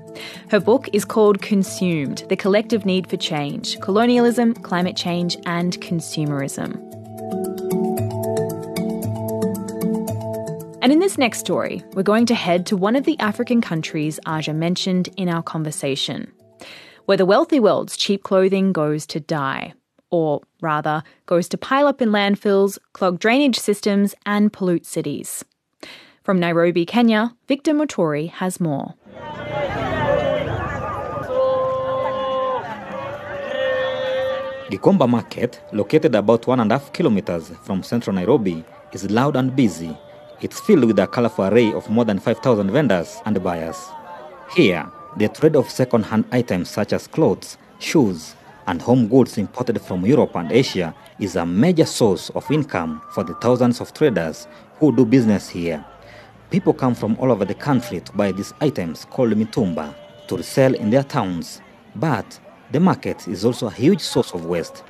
Her 0.48 0.60
book 0.60 0.88
is 0.92 1.04
called 1.04 1.42
Consumed 1.42 2.24
The 2.28 2.36
Collective 2.36 2.86
Need 2.86 3.08
for 3.08 3.16
Change 3.16 3.78
Colonialism, 3.80 4.54
Climate 4.54 4.96
Change, 4.96 5.36
and 5.46 5.78
Consumerism. 5.80 6.89
And 10.82 10.92
in 10.92 10.98
this 10.98 11.18
next 11.18 11.40
story, 11.40 11.84
we're 11.92 12.02
going 12.02 12.24
to 12.24 12.34
head 12.34 12.64
to 12.66 12.76
one 12.76 12.96
of 12.96 13.04
the 13.04 13.18
African 13.20 13.60
countries 13.60 14.18
Aja 14.24 14.54
mentioned 14.54 15.10
in 15.18 15.28
our 15.28 15.42
conversation, 15.42 16.32
where 17.04 17.18
the 17.18 17.26
wealthy 17.26 17.60
world's 17.60 17.98
cheap 17.98 18.22
clothing 18.22 18.72
goes 18.72 19.04
to 19.08 19.20
die, 19.20 19.74
or 20.10 20.40
rather, 20.62 21.02
goes 21.26 21.50
to 21.50 21.58
pile 21.58 21.86
up 21.86 22.00
in 22.00 22.08
landfills, 22.08 22.78
clog 22.94 23.18
drainage 23.18 23.58
systems, 23.58 24.14
and 24.24 24.54
pollute 24.54 24.86
cities. 24.86 25.44
From 26.24 26.40
Nairobi, 26.40 26.86
Kenya, 26.86 27.36
Victor 27.46 27.74
Muturi 27.74 28.30
has 28.30 28.58
more. 28.58 28.94
Gikomba 34.70 35.06
Market, 35.06 35.60
located 35.74 36.14
about 36.14 36.46
one 36.46 36.60
and 36.60 36.72
a 36.72 36.78
half 36.78 36.90
kilometers 36.94 37.50
from 37.64 37.82
central 37.82 38.14
Nairobi, 38.14 38.64
is 38.94 39.10
loud 39.10 39.36
and 39.36 39.54
busy. 39.54 39.94
It's 40.42 40.58
filled 40.58 40.84
with 40.84 40.98
a 40.98 41.06
colorful 41.06 41.44
array 41.44 41.72
of 41.72 41.90
more 41.90 42.06
than 42.06 42.18
5,000 42.18 42.70
vendors 42.70 43.20
and 43.26 43.42
buyers. 43.42 43.76
Here, 44.54 44.90
the 45.18 45.28
trade 45.28 45.54
of 45.54 45.68
second-hand 45.68 46.24
items 46.32 46.70
such 46.70 46.94
as 46.94 47.06
clothes, 47.06 47.58
shoes, 47.78 48.34
and 48.66 48.80
home 48.80 49.06
goods 49.08 49.36
imported 49.36 49.80
from 49.82 50.06
Europe 50.06 50.34
and 50.36 50.50
Asia 50.50 50.94
is 51.18 51.36
a 51.36 51.44
major 51.44 51.84
source 51.84 52.30
of 52.30 52.50
income 52.50 53.02
for 53.12 53.22
the 53.22 53.34
thousands 53.34 53.80
of 53.80 53.92
traders 53.92 54.46
who 54.78 54.96
do 54.96 55.04
business 55.04 55.48
here. 55.48 55.84
People 56.50 56.72
come 56.72 56.94
from 56.94 57.16
all 57.18 57.30
over 57.30 57.44
the 57.44 57.54
country 57.54 58.00
to 58.00 58.12
buy 58.12 58.32
these 58.32 58.54
items 58.62 59.04
called 59.04 59.32
mitumba 59.32 59.94
to 60.26 60.36
resell 60.36 60.74
in 60.74 60.88
their 60.88 61.02
towns. 61.02 61.60
But 61.96 62.40
the 62.72 62.80
market 62.80 63.28
is 63.28 63.44
also 63.44 63.66
a 63.66 63.72
huge 63.72 64.00
source 64.00 64.32
of 64.32 64.46
waste. 64.46 64.84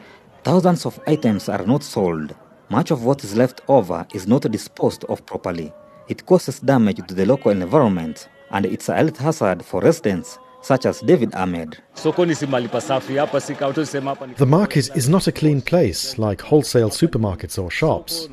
Thousands 0.45 0.87
of 0.87 1.01
items 1.07 1.49
are 1.49 1.67
not 1.67 1.83
sold. 1.83 2.37
Much 2.71 2.93
of 2.93 3.05
what 3.05 3.25
is 3.25 3.37
left 3.37 3.63
over 3.67 4.07
is 4.15 4.29
not 4.29 4.43
disposed 4.43 5.03
of 5.09 5.27
properly. 5.27 5.73
It 6.09 6.25
causes 6.25 6.61
damage 6.61 7.05
to 7.09 7.15
the 7.15 7.27
local 7.27 7.51
environment 7.51 8.29
and 8.53 8.65
it's 8.65 8.89
a 8.89 8.95
health 8.95 9.19
hazard 9.19 9.65
for 9.65 9.81
residents 9.81 10.39
such 10.63 10.87
as 10.87 11.01
David 11.01 11.35
Ahmed. 11.35 11.79
The 11.95 12.15
market 14.47 14.91
is 14.95 15.09
not 15.09 15.27
a 15.27 15.33
clean 15.33 15.63
place 15.63 16.19
like 16.19 16.43
wholesale 16.43 16.91
supermarkets 16.91 17.61
or 17.61 17.71
shops. 17.71 18.29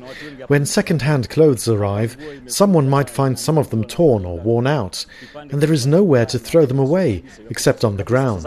When 0.48 0.66
second 0.66 1.02
hand 1.02 1.30
clothes 1.30 1.68
arrive, 1.68 2.16
someone 2.46 2.88
might 2.88 3.10
find 3.10 3.38
some 3.38 3.58
of 3.58 3.70
them 3.70 3.84
torn 3.84 4.24
or 4.24 4.38
worn 4.38 4.66
out, 4.66 5.06
and 5.34 5.60
there 5.60 5.72
is 5.72 5.86
nowhere 5.86 6.26
to 6.26 6.38
throw 6.38 6.66
them 6.66 6.78
away 6.78 7.24
except 7.50 7.84
on 7.84 7.96
the 7.96 8.04
ground. 8.04 8.46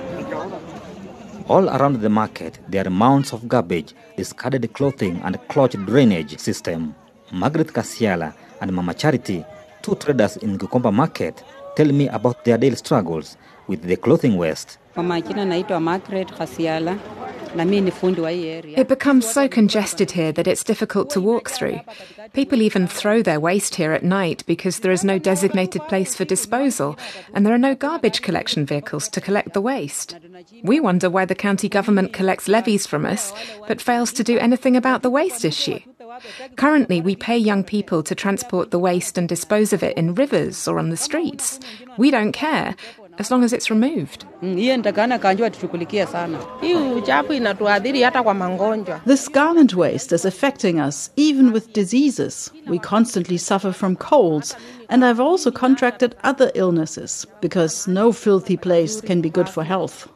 All 1.48 1.68
around 1.68 2.00
the 2.00 2.08
market, 2.08 2.58
there 2.68 2.84
are 2.86 2.90
mounds 2.90 3.32
of 3.32 3.46
garbage, 3.46 3.94
discarded 4.16 4.72
clothing, 4.72 5.20
and 5.24 5.38
clogged 5.48 5.86
drainage 5.86 6.38
system. 6.38 6.92
Margaret 7.32 7.68
Kasiala 7.72 8.34
and 8.60 8.72
Mama 8.72 8.94
Charity 8.94 9.44
two 9.82 9.94
traders 9.94 10.36
in 10.38 10.58
Gikomba 10.58 10.92
market 10.92 11.44
tell 11.76 11.86
me 11.92 12.08
about 12.08 12.44
their 12.44 12.58
daily 12.58 12.74
struggles 12.74 13.36
with 13.68 13.82
the 13.82 13.96
clothing 13.96 14.36
waste. 14.36 14.78
Kwa 14.94 15.02
majina 15.02 15.44
naitwa 15.44 15.80
Margaret 15.80 16.32
Khasiala 16.32 16.96
It 17.58 18.88
becomes 18.88 19.28
so 19.28 19.48
congested 19.48 20.10
here 20.10 20.32
that 20.32 20.46
it's 20.46 20.64
difficult 20.64 21.10
to 21.10 21.20
walk 21.20 21.50
through. 21.50 21.80
People 22.32 22.62
even 22.62 22.86
throw 22.86 23.22
their 23.22 23.40
waste 23.40 23.76
here 23.76 23.92
at 23.92 24.04
night 24.04 24.44
because 24.46 24.80
there 24.80 24.92
is 24.92 25.04
no 25.04 25.18
designated 25.18 25.82
place 25.88 26.14
for 26.14 26.24
disposal 26.24 26.98
and 27.32 27.44
there 27.44 27.54
are 27.54 27.58
no 27.58 27.74
garbage 27.74 28.22
collection 28.22 28.66
vehicles 28.66 29.08
to 29.08 29.20
collect 29.20 29.54
the 29.54 29.60
waste. 29.60 30.16
We 30.62 30.80
wonder 30.80 31.08
why 31.08 31.24
the 31.24 31.34
county 31.34 31.68
government 31.68 32.12
collects 32.12 32.48
levies 32.48 32.86
from 32.86 33.06
us 33.06 33.32
but 33.66 33.80
fails 33.80 34.12
to 34.14 34.24
do 34.24 34.38
anything 34.38 34.76
about 34.76 35.02
the 35.02 35.10
waste 35.10 35.44
issue. 35.44 35.80
Currently, 36.56 37.00
we 37.00 37.16
pay 37.16 37.36
young 37.36 37.64
people 37.64 38.02
to 38.02 38.14
transport 38.14 38.70
the 38.70 38.78
waste 38.78 39.18
and 39.18 39.28
dispose 39.28 39.72
of 39.72 39.82
it 39.82 39.96
in 39.96 40.14
rivers 40.14 40.68
or 40.68 40.78
on 40.78 40.90
the 40.90 40.96
streets. 40.96 41.58
We 41.98 42.10
don't 42.10 42.32
care 42.32 42.74
as 43.18 43.30
long 43.30 43.44
as 43.44 43.52
it's 43.52 43.68
removed. 43.70 44.24
Mm, 44.42 44.56
Hiyo 44.56 44.76
nitakana 44.76 45.18
kanjua 45.18 45.50
tushughulikie 45.50 46.06
sana. 46.06 46.38
Hii 46.60 46.74
uchafu 46.74 47.32
inatuadhiri 47.32 48.02
hata 48.02 48.22
kwa 48.22 48.34
magonjwa. 48.34 48.98
This 49.06 49.32
garment 49.32 49.74
waste 49.74 50.14
is 50.14 50.26
affecting 50.26 50.80
us, 50.88 51.10
even 51.16 51.52
with 51.52 51.72
diseases. 51.74 52.52
We 52.66 52.78
constantly 52.78 53.38
suffer 53.38 53.72
from 53.72 53.96
colds, 53.96 54.56
and 54.88 55.04
I've 55.04 55.22
also 55.22 55.50
contracted 55.52 56.16
other 56.22 56.50
illnesses 56.54 57.26
because 57.42 57.90
no 57.90 58.12
filthy 58.12 58.56
place 58.56 59.00
can 59.06 59.20
be 59.22 59.30
good 59.30 59.46
for 59.48 59.64
health. 59.64 60.06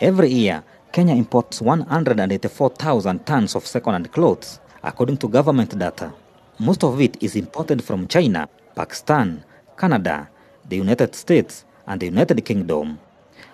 Every 0.00 0.30
year, 0.32 0.62
Kenya 0.92 1.14
imports 1.14 1.60
184,000 1.62 3.24
tons 3.26 3.56
of 3.56 3.66
second-hand 3.66 4.10
clothes, 4.12 4.60
according 4.82 5.16
to 5.18 5.28
government 5.28 5.76
data. 5.78 6.12
Most 6.58 6.84
of 6.84 7.00
it 7.00 7.22
is 7.22 7.36
imported 7.36 7.82
from 7.82 8.06
China, 8.08 8.48
Pakistan, 8.74 9.42
Canada, 9.76 10.28
the 10.68 10.76
United 10.76 11.14
States, 11.14 11.64
and 11.88 12.00
the 12.00 12.06
United 12.06 12.44
Kingdom. 12.44 12.98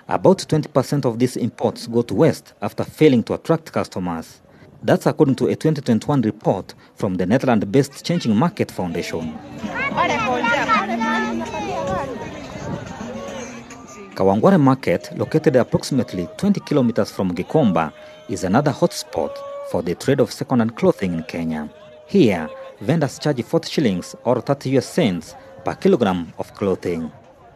About 0.08 0.38
20% 0.38 1.06
of 1.06 1.18
these 1.18 1.36
imports 1.38 1.86
go 1.86 2.02
to 2.02 2.14
waste 2.14 2.52
after 2.60 2.84
failing 2.84 3.22
to 3.24 3.34
attract 3.34 3.72
customers. 3.72 4.42
That's 4.82 5.06
according 5.06 5.36
to 5.36 5.46
a 5.46 5.56
2021 5.56 6.20
report 6.22 6.74
from 6.94 7.14
the 7.14 7.24
Netherlands 7.24 7.64
based 7.64 8.04
Changing 8.04 8.36
Market 8.36 8.70
Foundation. 8.70 9.32
Kawangware 14.14 14.60
Market, 14.60 15.10
located 15.16 15.56
approximately 15.56 16.28
20 16.36 16.60
kilometers 16.60 17.10
from 17.10 17.34
Gikomba, 17.34 17.92
is 18.28 18.44
another 18.44 18.72
hotspot 18.72 19.34
for 19.70 19.82
the 19.82 19.94
trade 19.94 20.20
of 20.20 20.30
second-hand 20.30 20.76
clothing 20.76 21.14
in 21.14 21.22
Kenya. 21.22 21.68
Here, 22.06 22.48
vendors 22.80 23.18
charge 23.18 23.42
40 23.42 23.70
shillings 23.70 24.14
or 24.24 24.40
30 24.40 24.76
US 24.78 24.86
cents 24.86 25.34
per 25.64 25.74
kilogram 25.74 26.32
of 26.38 26.52
clothing. 26.54 27.10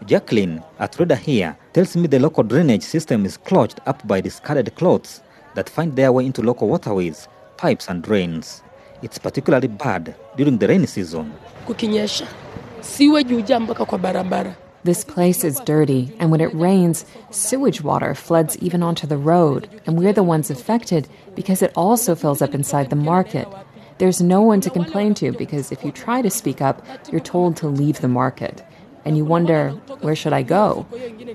Jacqueline, 0.07 0.63
a 0.79 0.89
trader 0.89 1.17
here, 1.17 1.57
tells 1.73 1.97
me 1.97 2.07
the 2.07 2.19
local 2.19 2.43
drainage 2.45 2.83
system 2.83 3.27
is 3.27 3.37
clogged 3.37 3.81
up 3.87 4.07
by 4.07 4.21
discarded 4.21 4.75
clothes 4.75 5.21
that 5.55 5.69
find 5.69 5.97
their 5.97 6.13
way 6.13 6.25
into 6.25 6.43
local 6.43 6.69
waterways, 6.69 7.29
pipes, 7.57 7.89
and 7.89 8.03
drains. 8.03 8.63
It's 9.03 9.19
particularly 9.19 9.69
bad 9.69 10.15
during 10.37 10.59
the 10.59 10.69
rainy 10.69 10.87
season. 10.87 11.33
Kukinyesha 11.67 12.27
sewage 12.81 13.35
hujaa 13.35 13.61
mpaka 13.61 13.85
kwa 13.85 13.99
barabara. 13.99 14.55
This 14.85 15.05
place 15.05 15.45
is 15.45 15.61
dirty, 15.65 16.13
and 16.21 16.31
when 16.31 16.41
it 16.41 16.55
rains, 16.55 17.05
sewage 17.31 17.83
water 17.83 18.15
floods 18.15 18.57
even 18.63 18.83
onto 18.83 19.07
the 19.07 19.17
road, 19.17 19.69
and 19.87 19.99
we're 19.99 20.13
the 20.13 20.23
ones 20.23 20.51
affected 20.51 21.09
because 21.35 21.63
it 21.63 21.73
also 21.77 22.15
fills 22.15 22.41
up 22.41 22.55
inside 22.55 22.89
the 22.89 22.97
market. 22.97 23.49
There's 23.99 24.23
no 24.23 24.41
one 24.41 24.61
to 24.61 24.71
complain 24.71 25.15
to 25.15 25.33
because 25.33 25.73
if 25.73 25.85
you 25.85 25.91
try 25.91 26.23
to 26.23 26.31
speak 26.31 26.63
up, 26.63 26.87
you're 27.11 27.21
told 27.21 27.57
to 27.57 27.67
leave 27.67 28.01
the 28.01 28.09
market. 28.09 28.63
And 29.05 29.17
you 29.17 29.25
wonder, 29.25 29.71
where 30.01 30.15
should 30.17 30.33
I 30.33 30.43
go? 30.43 30.87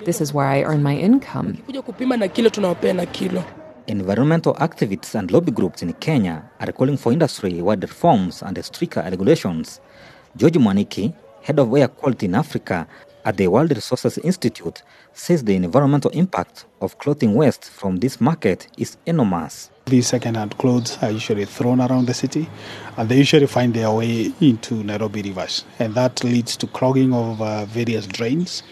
This 0.06 0.22
is 0.22 0.34
where 0.34 0.46
I 0.46 0.64
earn 0.64 0.84
my 0.84 0.96
income. 0.96 1.58
Kuja 1.66 1.82
kupima 1.82 2.18
na 2.18 2.28
kilo 2.28 2.50
tunawapea 2.50 2.94
na 2.94 3.06
kilo. 3.06 3.44
Environmental 3.88 4.54
activists 4.54 5.16
and 5.16 5.32
lobby 5.32 5.52
groups 5.52 5.82
in 5.82 5.94
Kenya 5.94 6.44
are 6.60 6.72
calling 6.72 6.98
for 6.98 7.12
industry-wide 7.12 7.82
reforms 7.82 8.42
and 8.42 8.64
stricter 8.66 9.02
regulations. 9.02 9.82
George 10.36 10.60
Mwaniki, 10.60 11.14
head 11.42 11.60
of 11.60 11.74
air 11.76 11.88
quality 11.88 12.26
in 12.26 12.36
Africa 12.36 12.88
at 13.26 13.38
the 13.38 13.48
World 13.48 13.72
Resources 13.72 14.18
Institute, 14.20 14.84
says 15.14 15.44
the 15.44 15.56
environmental 15.56 16.12
impact 16.12 16.66
of 16.84 16.98
clothing 16.98 17.34
waste 17.34 17.70
from 17.70 17.98
this 17.98 18.20
market 18.20 18.68
is 18.78 18.98
enormous. 19.06 19.70
These 19.86 20.08
second-hand 20.08 20.58
clothes 20.58 20.98
are 21.02 21.12
usually 21.12 21.44
thrown 21.44 21.82
around 21.82 22.08
the 22.08 22.14
city, 22.14 22.48
and 22.96 23.10
they 23.10 23.18
usually 23.18 23.48
find 23.48 23.74
their 23.74 23.92
way 23.92 24.32
into 24.40 24.76
Nairobi 24.76 25.22
rivers, 25.22 25.66
and 25.78 25.94
that 25.96 26.24
leads 26.24 26.56
to 26.58 26.68
clogging 26.68 27.14
of 27.14 27.42
uh, 27.42 27.66
various 27.66 28.08
drains. 28.08 28.64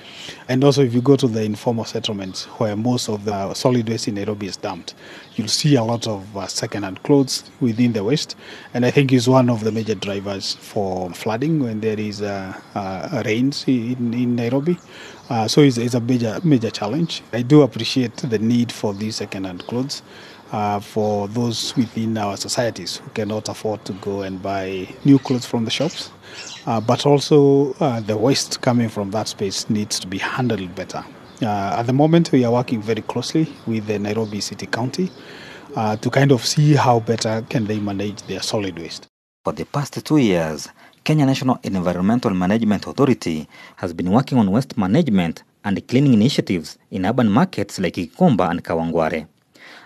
And 0.48 0.64
also, 0.64 0.84
if 0.84 0.94
you 0.94 1.02
go 1.02 1.18
to 1.18 1.28
the 1.28 1.44
informal 1.44 1.84
settlements 1.84 2.46
where 2.60 2.78
most 2.78 3.10
of 3.10 3.26
the 3.26 3.54
solid 3.54 3.90
waste 3.90 4.08
in 4.08 4.16
Nairobi 4.16 4.48
is 4.48 4.56
dumped, 4.56 4.94
you'll 5.36 5.50
see 5.50 5.76
a 5.76 5.84
lot 5.84 6.08
of 6.08 6.38
uh, 6.38 6.48
second-hand 6.48 7.04
clothes 7.04 7.44
within 7.60 7.92
the 7.92 8.06
waste, 8.06 8.38
and 8.74 8.86
I 8.86 8.92
think 8.92 9.12
is 9.12 9.28
one 9.28 9.50
of 9.50 9.66
the 9.66 9.72
major 9.72 9.96
drivers 9.96 10.54
for 10.56 11.10
flooding 11.12 11.60
when 11.60 11.82
there 11.82 12.00
is 12.00 12.22
uh, 12.22 12.58
uh 12.74 13.22
rains 13.26 13.66
in, 13.68 14.14
in 14.14 14.38
Nairobi. 14.38 14.78
Uh, 15.30 15.48
so 15.48 15.62
it's, 15.62 15.78
it's, 15.78 15.94
a 15.94 16.02
major 16.02 16.40
major 16.44 16.70
challenge. 16.70 17.22
I 17.32 17.42
do 17.42 17.62
appreciate 17.62 18.18
the 18.18 18.40
need 18.40 18.72
for 18.72 18.94
these 18.94 19.18
second-hand 19.18 19.66
clothes 19.68 20.02
uh, 20.52 20.80
for 20.80 21.28
those 21.30 21.76
within 21.76 22.18
our 22.18 22.38
societies 22.38 22.98
who 22.98 23.10
cannot 23.12 23.50
afford 23.50 23.84
to 23.86 23.94
go 23.94 24.22
and 24.22 24.42
buy 24.42 24.88
new 25.06 25.18
clothes 25.20 25.46
from 25.46 25.66
the 25.66 25.72
shops. 25.72 26.12
Uh, 26.66 26.80
but 26.80 27.06
also, 27.06 27.74
uh, 27.80 28.00
the 28.02 28.16
waste 28.16 28.62
coming 28.62 28.90
from 28.90 29.12
that 29.12 29.28
space 29.28 29.70
needs 29.70 30.00
to 30.00 30.08
be 30.08 30.18
handled 30.18 30.74
better. 30.76 31.04
Uh, 31.42 31.76
at 31.80 31.84
the 31.84 31.94
moment, 31.94 32.32
we 32.32 32.46
are 32.46 32.52
working 32.52 32.82
very 32.82 33.02
closely 33.02 33.52
with 33.66 33.88
the 33.88 33.98
Nairobi 33.98 34.40
City 34.42 34.68
County 34.68 35.10
uh, 35.76 35.96
to 35.98 36.10
kind 36.10 36.32
of 36.32 36.46
see 36.46 36.76
how 36.76 37.00
better 37.00 37.44
can 37.50 37.66
they 37.66 37.80
manage 37.80 38.22
their 38.24 38.42
solid 38.42 38.78
waste. 38.78 39.08
For 39.44 39.54
the 39.54 39.66
past 39.66 40.06
two 40.06 40.18
years, 40.18 40.68
Kenya 41.04 41.26
National 41.26 41.58
Environmental 41.64 42.32
Management 42.32 42.86
Authority 42.86 43.48
has 43.78 43.92
been 43.92 44.12
working 44.12 44.38
on 44.38 44.52
waste 44.52 44.78
management 44.78 45.42
and 45.64 45.88
cleaning 45.88 46.14
initiatives 46.14 46.78
in 46.92 47.08
urban 47.08 47.28
markets 47.28 47.80
like 47.80 47.96
Kikomba 47.96 48.52
and 48.52 48.64
Kawangware. 48.64 49.26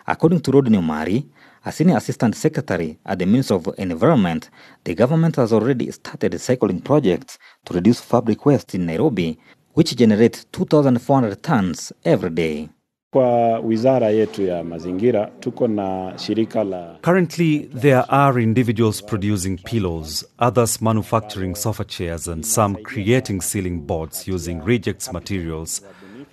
According 0.05 0.41
to 0.41 0.51
Rodney 0.51 0.77
Omari, 0.77 1.25
a 1.63 1.71
senior 1.71 1.95
assistant 1.95 2.35
secretary 2.35 2.97
at 3.05 3.17
the 3.17 3.25
Ministry 3.25 3.55
of 3.55 3.69
Environment, 3.77 4.49
the 4.83 4.93
government 4.93 5.37
has 5.37 5.53
already 5.53 5.89
started 5.91 6.33
recycling 6.33 6.83
projects 6.83 7.39
to 7.63 7.73
reduce 7.73 8.01
fabric 8.01 8.45
waste 8.45 8.75
in 8.75 8.85
Nairobi, 8.85 9.39
which 9.71 9.95
generates 9.95 10.43
2,400 10.51 11.41
tons 11.41 11.93
every 12.03 12.29
day. 12.29 12.69
Kwa 13.15 13.59
wizara 13.59 14.09
yetu 14.09 14.43
ya 14.43 14.63
mazingira 14.63 15.25
tuko 15.39 15.67
na 15.67 16.13
shirika 16.17 16.63
la 16.63 16.97
Currently 17.01 17.59
there 17.59 18.03
are 18.07 18.43
individuals 18.43 19.03
producing 19.05 19.57
pillows, 19.57 20.25
others 20.47 20.81
manufacturing 20.81 21.55
sofa 21.55 21.83
chairs 21.85 22.27
and 22.27 22.43
some 22.43 22.75
creating 22.83 23.41
ceiling 23.41 23.79
boards 23.79 24.27
using 24.27 24.61
rejects 24.65 25.13
materials 25.13 25.81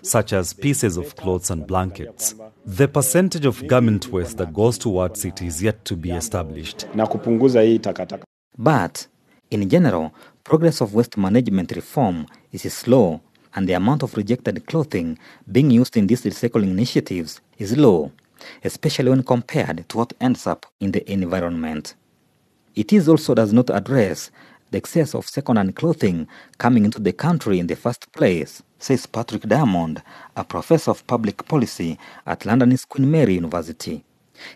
such 0.00 0.32
as 0.32 0.54
pieces 0.56 0.96
of 0.96 1.14
clothes 1.14 1.50
and 1.50 1.66
blankets. 1.66 2.36
The 2.76 2.88
percentage 2.88 3.46
of 3.48 3.66
garment 3.66 4.08
waste 4.12 4.36
that 4.38 4.52
goes 4.52 4.78
towards 4.78 5.24
it 5.24 5.42
is 5.42 5.62
yet 5.62 5.84
to 5.84 5.96
be 5.96 6.10
established. 6.10 6.86
Na 6.94 7.06
kupunguza 7.06 7.62
hii 7.62 7.78
takataka. 7.78 8.24
But 8.58 8.98
in 9.50 9.68
general, 9.68 10.10
progress 10.44 10.82
of 10.82 10.94
waste 10.94 11.20
management 11.20 11.72
reform 11.72 12.26
is 12.52 12.80
slow 12.80 13.20
and 13.54 13.68
the 13.68 13.72
amount 13.74 14.02
of 14.02 14.16
rejected 14.16 14.66
clothing 14.66 15.18
being 15.50 15.70
used 15.70 15.96
in 15.96 16.06
these 16.06 16.22
recycling 16.22 16.70
initiatives 16.70 17.40
is 17.58 17.76
low, 17.76 18.12
especially 18.64 19.10
when 19.10 19.22
compared 19.22 19.88
to 19.88 19.98
what 19.98 20.12
ends 20.20 20.46
up 20.46 20.66
in 20.80 20.92
the 20.92 21.10
environment. 21.10 21.94
It 22.74 22.92
is 22.92 23.08
also 23.08 23.34
does 23.34 23.52
not 23.52 23.70
address 23.70 24.30
the 24.70 24.78
excess 24.78 25.14
of 25.14 25.28
second-hand 25.28 25.76
clothing 25.76 26.26
coming 26.56 26.86
into 26.86 26.98
the 26.98 27.12
country 27.12 27.58
in 27.58 27.66
the 27.66 27.76
first 27.76 28.10
place, 28.12 28.62
says 28.78 29.06
Patrick 29.06 29.42
Diamond, 29.42 30.02
a 30.34 30.44
professor 30.44 30.90
of 30.90 31.06
public 31.06 31.46
policy 31.46 31.98
at 32.26 32.46
London's 32.46 32.86
Queen 32.86 33.10
Mary 33.10 33.34
University. 33.34 34.02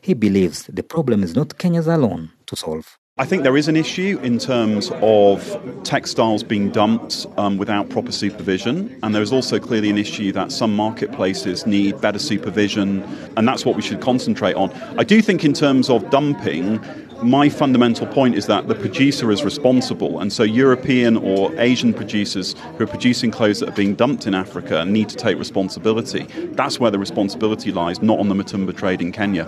He 0.01 0.15
believes 0.15 0.65
the 0.65 0.83
problem 0.83 1.23
is 1.23 1.37
not 1.37 1.59
Kenya's 1.59 1.87
alone 1.87 2.31
to 2.47 2.57
solve. 2.57 2.99
I 3.19 3.25
think 3.25 3.45
there 3.45 3.57
is 3.57 3.67
an 3.67 3.77
issue 3.77 4.21
in 4.23 4.37
terms 4.37 4.91
of 5.01 5.59
textiles 5.85 6.43
being 6.43 6.69
dumped 6.69 7.25
um, 7.39 7.57
without 7.57 7.89
proper 7.89 8.13
supervision, 8.13 8.95
and 9.03 9.15
there 9.15 9.23
is 9.23 9.33
also 9.33 9.59
clearly 9.59 9.89
an 9.89 9.97
issue 9.97 10.33
that 10.33 10.53
some 10.53 10.77
marketplaces 10.77 11.67
need 11.67 11.99
better 12.03 12.19
supervision, 12.19 13.03
and 13.39 13.49
that's 13.49 13.65
what 13.65 13.75
we 13.75 13.81
should 13.81 14.03
concentrate 14.03 14.53
on. 14.53 14.71
I 14.99 15.03
do 15.03 15.23
think, 15.23 15.47
in 15.47 15.55
terms 15.55 15.89
of 15.89 16.11
dumping, 16.11 16.79
my 17.23 17.49
fundamental 17.49 18.07
point 18.07 18.35
is 18.35 18.49
that 18.49 18.69
the 18.69 18.75
producer 18.75 19.31
is 19.31 19.43
responsible, 19.43 20.21
and 20.21 20.31
so 20.31 20.43
European 20.43 21.17
or 21.17 21.59
Asian 21.59 21.95
producers 21.95 22.55
who 22.77 22.85
are 22.85 22.87
producing 22.87 23.31
clothes 23.31 23.61
that 23.61 23.71
are 23.71 23.77
being 23.77 23.95
dumped 23.95 24.27
in 24.27 24.35
Africa 24.35 24.85
need 24.85 25.09
to 25.09 25.17
take 25.17 25.39
responsibility. 25.39 26.25
That's 26.53 26.79
where 26.79 26.91
the 26.91 26.99
responsibility 26.99 27.73
lies, 27.73 28.03
not 28.03 28.19
on 28.19 28.29
the 28.29 28.35
Mitumba 28.35 28.77
trade 28.77 29.01
in 29.01 29.11
Kenya. 29.11 29.47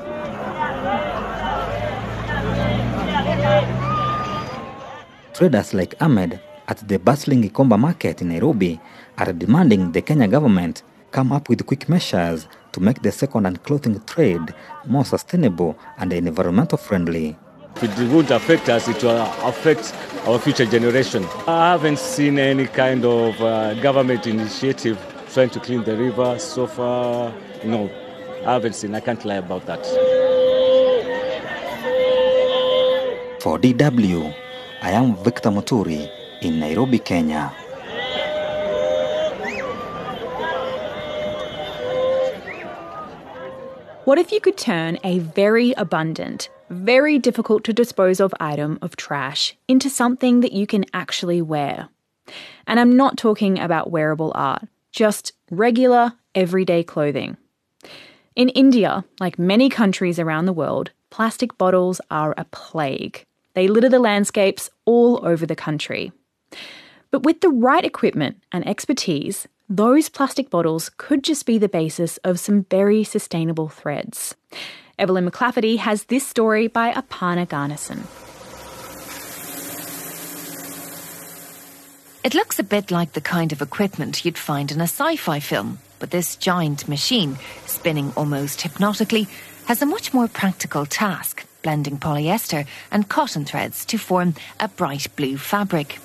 Traders 5.38 5.72
like 5.72 5.94
Ahmed 6.00 6.40
at 6.66 6.78
the 6.88 6.98
bustling 6.98 7.44
Gikomba 7.44 7.78
market 7.78 8.22
in 8.22 8.30
Nairobi 8.30 8.80
are 9.18 9.32
demanding 9.32 9.92
the 9.92 10.02
Kenya 10.02 10.26
government 10.26 10.82
come 11.12 11.30
up 11.30 11.48
with 11.48 11.64
quick 11.64 11.88
measures 11.88 12.48
to 12.72 12.80
make 12.80 13.00
the 13.02 13.12
second-hand 13.12 13.62
clothing 13.62 14.00
trade 14.04 14.52
more 14.84 15.04
sustainable 15.04 15.78
and 15.98 16.12
environmental 16.12 16.76
friendly. 16.76 17.36
If 17.76 18.00
it 18.00 18.10
won't 18.10 18.32
affect 18.32 18.68
us, 18.68 18.88
it 18.88 19.00
will 19.04 19.22
affect 19.44 19.94
our 20.26 20.40
future 20.40 20.66
generation. 20.66 21.24
I 21.46 21.70
haven't 21.70 22.00
seen 22.00 22.40
any 22.40 22.66
kind 22.66 23.04
of 23.04 23.40
uh, 23.40 23.74
government 23.74 24.26
initiative 24.26 24.98
trying 25.32 25.50
to 25.50 25.60
clean 25.60 25.84
the 25.84 25.96
river 25.96 26.36
so 26.40 26.66
far. 26.66 27.32
No, 27.64 27.88
I 28.44 28.54
haven't 28.54 28.74
seen. 28.74 28.92
I 28.92 28.98
can't 28.98 29.24
lie 29.24 29.36
about 29.36 29.66
that. 29.66 29.86
For 33.40 33.56
DW, 33.60 34.34
I 34.80 34.92
am 34.92 35.16
Victor 35.16 35.50
Muturi 35.50 36.08
in 36.40 36.60
Nairobi, 36.60 37.00
Kenya. 37.00 37.48
What 44.04 44.18
if 44.18 44.30
you 44.30 44.40
could 44.40 44.56
turn 44.56 44.98
a 45.02 45.18
very 45.18 45.72
abundant, 45.72 46.48
very 46.70 47.18
difficult 47.18 47.64
to 47.64 47.72
dispose 47.72 48.20
of 48.20 48.32
item 48.38 48.78
of 48.80 48.94
trash 48.94 49.56
into 49.66 49.90
something 49.90 50.40
that 50.40 50.52
you 50.52 50.66
can 50.66 50.84
actually 50.94 51.42
wear? 51.42 51.88
And 52.66 52.78
I'm 52.78 52.96
not 52.96 53.18
talking 53.18 53.58
about 53.58 53.90
wearable 53.90 54.30
art, 54.36 54.68
just 54.92 55.32
regular, 55.50 56.12
everyday 56.36 56.84
clothing. 56.84 57.36
In 58.36 58.48
India, 58.50 59.04
like 59.18 59.40
many 59.40 59.68
countries 59.68 60.20
around 60.20 60.46
the 60.46 60.52
world, 60.52 60.92
plastic 61.10 61.58
bottles 61.58 62.00
are 62.10 62.32
a 62.38 62.44
plague. 62.44 63.24
They 63.58 63.66
litter 63.66 63.88
the 63.88 63.98
landscapes 63.98 64.70
all 64.84 65.26
over 65.26 65.44
the 65.44 65.56
country. 65.56 66.12
But 67.10 67.24
with 67.24 67.40
the 67.40 67.48
right 67.48 67.84
equipment 67.84 68.40
and 68.52 68.64
expertise, 68.64 69.48
those 69.68 70.08
plastic 70.08 70.48
bottles 70.48 70.92
could 70.96 71.24
just 71.24 71.44
be 71.44 71.58
the 71.58 71.68
basis 71.68 72.18
of 72.18 72.38
some 72.38 72.66
very 72.70 73.02
sustainable 73.02 73.68
threads. 73.68 74.36
Evelyn 74.96 75.28
McClafferty 75.28 75.76
has 75.78 76.04
this 76.04 76.24
story 76.24 76.68
by 76.68 76.92
Aparna 76.92 77.48
Garnison. 77.48 78.04
It 82.22 82.34
looks 82.34 82.60
a 82.60 82.62
bit 82.62 82.92
like 82.92 83.14
the 83.14 83.20
kind 83.20 83.50
of 83.50 83.60
equipment 83.60 84.24
you'd 84.24 84.38
find 84.38 84.70
in 84.70 84.80
a 84.80 84.84
sci 84.84 85.16
fi 85.16 85.40
film, 85.40 85.80
but 85.98 86.12
this 86.12 86.36
giant 86.36 86.86
machine, 86.86 87.36
spinning 87.66 88.12
almost 88.16 88.60
hypnotically, 88.60 89.26
has 89.64 89.82
a 89.82 89.86
much 89.86 90.14
more 90.14 90.28
practical 90.28 90.86
task 90.86 91.47
blending 91.68 91.98
polyester 91.98 92.66
and 92.90 93.10
cotton 93.10 93.44
threads 93.44 93.84
to 93.84 93.98
form 93.98 94.34
a 94.58 94.68
bright 94.68 95.06
blue 95.16 95.36
fabric. 95.36 95.98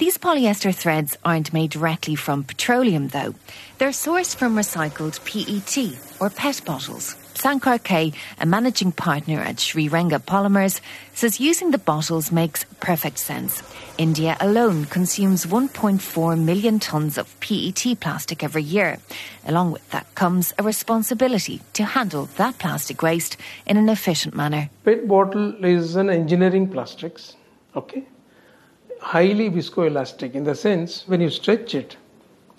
These 0.00 0.16
polyester 0.16 0.74
threads 0.74 1.18
aren't 1.26 1.52
made 1.52 1.72
directly 1.72 2.14
from 2.14 2.42
petroleum, 2.42 3.08
though. 3.08 3.34
They're 3.76 3.90
sourced 3.90 4.34
from 4.34 4.56
recycled 4.56 5.20
PET 5.28 5.76
or 6.18 6.30
PET 6.30 6.62
bottles. 6.64 7.16
Sankar 7.34 7.84
K, 7.84 8.14
a 8.40 8.46
managing 8.46 8.92
partner 8.92 9.40
at 9.40 9.60
Sri 9.60 9.90
Renga 9.90 10.18
Polymers, 10.18 10.80
says 11.12 11.38
using 11.38 11.70
the 11.70 11.76
bottles 11.76 12.32
makes 12.32 12.64
perfect 12.80 13.18
sense. 13.18 13.62
India 13.98 14.38
alone 14.40 14.86
consumes 14.86 15.44
1.4 15.44 16.42
million 16.42 16.78
tonnes 16.80 17.18
of 17.18 17.38
PET 17.40 18.00
plastic 18.00 18.42
every 18.42 18.62
year. 18.62 18.96
Along 19.44 19.70
with 19.70 19.86
that 19.90 20.14
comes 20.14 20.54
a 20.58 20.62
responsibility 20.62 21.60
to 21.74 21.84
handle 21.84 22.24
that 22.38 22.58
plastic 22.58 23.02
waste 23.02 23.36
in 23.66 23.76
an 23.76 23.90
efficient 23.90 24.34
manner. 24.34 24.70
PET 24.82 25.06
bottle 25.06 25.62
is 25.62 25.96
an 25.96 26.08
engineering 26.08 26.70
plastics, 26.70 27.36
okay? 27.76 28.06
Highly 29.00 29.50
viscoelastic 29.50 30.34
in 30.34 30.44
the 30.44 30.54
sense 30.54 31.04
when 31.06 31.20
you 31.20 31.30
stretch 31.30 31.74
it, 31.74 31.96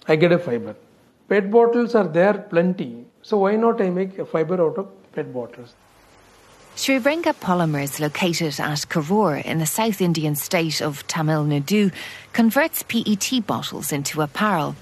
I 0.08 0.16
get 0.16 0.32
a 0.32 0.40
fiber. 0.40 0.76
PET 1.30 1.50
bottles 1.50 1.96
are 1.96 2.08
there 2.08 2.34
plenty 2.34 3.06
so 3.24 3.38
why 3.38 3.56
not 3.56 3.82
I 3.82 3.90
make 3.90 4.18
a 4.18 4.26
fiber 4.26 4.62
out 4.62 4.78
of 4.78 5.12
PET 5.14 5.34
bottles? 5.34 5.76
Sri 6.76 6.98
Renga 7.00 7.34
Polymers, 7.34 8.00
located 8.00 8.60
at 8.60 8.80
Karur 8.90 9.44
in 9.44 9.60
the 9.60 9.66
South 9.66 10.02
Indian 10.02 10.36
state 10.36 10.82
of 10.82 11.06
Tamil 11.08 11.46
Nadu, 11.46 11.92
converts 12.34 12.84
PET 12.84 13.46
bottles 13.46 13.92
into 13.92 14.22
apparel. 14.22 14.76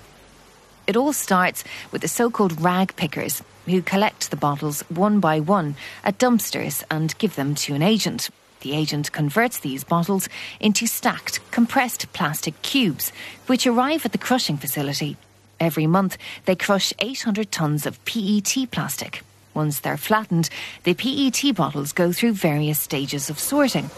It 0.88 0.96
all 0.96 1.14
starts 1.14 1.64
with 1.92 2.02
the 2.02 2.08
so 2.08 2.30
called 2.30 2.62
rag 2.62 2.96
pickers, 2.96 3.44
who 3.66 3.82
collect 3.82 4.30
the 4.30 4.38
bottles 4.38 4.82
one 4.90 5.20
by 5.20 5.40
one 5.40 5.76
at 6.04 6.18
dumpsters 6.18 6.84
and 6.90 7.18
give 7.18 7.36
them 7.36 7.56
to 7.56 7.76
an 7.76 7.82
agent. 7.82 8.30
The 8.62 8.76
agent 8.76 9.12
converts 9.12 9.60
these 9.60 9.86
bottles 9.86 10.28
into 10.60 10.86
stacked, 10.86 11.40
compressed 11.52 12.12
plastic 12.12 12.62
cubes, 12.62 13.12
which 13.48 13.66
arrive 13.66 14.06
at 14.06 14.12
the 14.12 14.18
crushing 14.18 14.58
facility. 14.58 15.16
Every 15.60 15.88
month, 15.88 16.18
they 16.46 16.56
crush 16.56 16.94
800 17.00 17.52
tonnes 17.52 17.86
of 17.86 18.04
PET 18.06 18.70
plastic. 18.72 19.24
Once 19.54 19.80
they're 19.80 19.98
flattened, 19.98 20.50
the 20.84 20.94
PET 20.94 21.56
bottles 21.56 21.94
go 21.94 22.12
through 22.12 22.34
various 22.34 22.80
stages 22.80 23.30
of 23.30 23.40
sorting. 23.40 23.90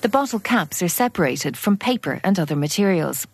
The 0.00 0.08
bottle 0.08 0.38
caps 0.38 0.82
are 0.82 0.88
separated 0.88 1.56
from 1.56 1.76
paper 1.76 2.20
and 2.22 2.38
other 2.38 2.54
materials. 2.56 3.26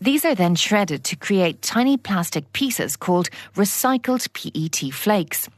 These 0.00 0.24
are 0.24 0.34
then 0.34 0.54
shredded 0.54 1.04
to 1.04 1.16
create 1.16 1.62
tiny 1.62 1.96
plastic 1.96 2.52
pieces 2.52 2.96
called 2.96 3.30
recycled 3.54 4.28
PET 4.32 4.92
flakes. 4.92 5.48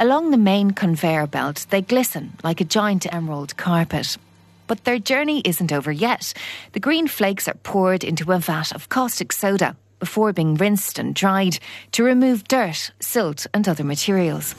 Along 0.00 0.30
the 0.30 0.36
main 0.36 0.70
conveyor 0.70 1.26
belt, 1.26 1.66
they 1.70 1.82
glisten 1.82 2.34
like 2.44 2.60
a 2.60 2.64
giant 2.64 3.12
emerald 3.12 3.56
carpet. 3.56 4.16
But 4.68 4.84
their 4.84 5.00
journey 5.00 5.42
isn't 5.44 5.72
over 5.72 5.90
yet. 5.90 6.32
The 6.70 6.78
green 6.78 7.08
flakes 7.08 7.48
are 7.48 7.54
poured 7.64 8.04
into 8.04 8.30
a 8.30 8.38
vat 8.38 8.70
of 8.70 8.88
caustic 8.90 9.32
soda 9.32 9.76
before 9.98 10.32
being 10.32 10.54
rinsed 10.54 11.00
and 11.00 11.16
dried 11.16 11.58
to 11.92 12.04
remove 12.04 12.46
dirt, 12.46 12.92
silt, 13.00 13.48
and 13.52 13.68
other 13.68 13.82
materials. 13.82 14.54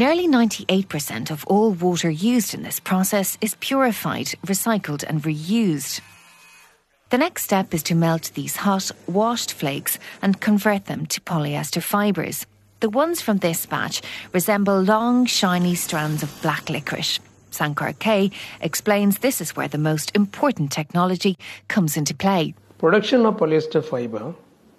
Nearly 0.00 0.26
98% 0.26 1.30
of 1.30 1.44
all 1.46 1.70
water 1.70 2.10
used 2.10 2.54
in 2.54 2.64
this 2.64 2.80
process 2.80 3.38
is 3.40 3.54
purified, 3.60 4.34
recycled, 4.44 5.04
and 5.04 5.22
reused. 5.22 6.00
The 7.10 7.18
next 7.18 7.44
step 7.44 7.72
is 7.72 7.84
to 7.84 7.94
melt 7.94 8.32
these 8.34 8.56
hot, 8.56 8.90
washed 9.06 9.52
flakes 9.52 10.00
and 10.20 10.40
convert 10.40 10.86
them 10.86 11.06
to 11.06 11.20
polyester 11.20 11.80
fibres. 11.80 12.46
The 12.84 12.90
ones 12.90 13.22
from 13.22 13.38
this 13.38 13.64
batch 13.64 14.02
resemble 14.34 14.78
long, 14.78 15.24
shiny 15.24 15.74
strands 15.74 16.22
of 16.22 16.42
black 16.42 16.68
licorice. 16.68 17.18
Sankar 17.50 17.98
K 17.98 18.30
explains 18.60 19.20
this 19.20 19.40
is 19.40 19.56
where 19.56 19.68
the 19.68 19.78
most 19.78 20.14
important 20.14 20.70
technology 20.70 21.38
comes 21.66 21.96
into 21.96 22.14
play. 22.14 22.54
Production 22.76 23.24
of 23.24 23.38
polyester 23.38 23.82
fiber 23.82 24.34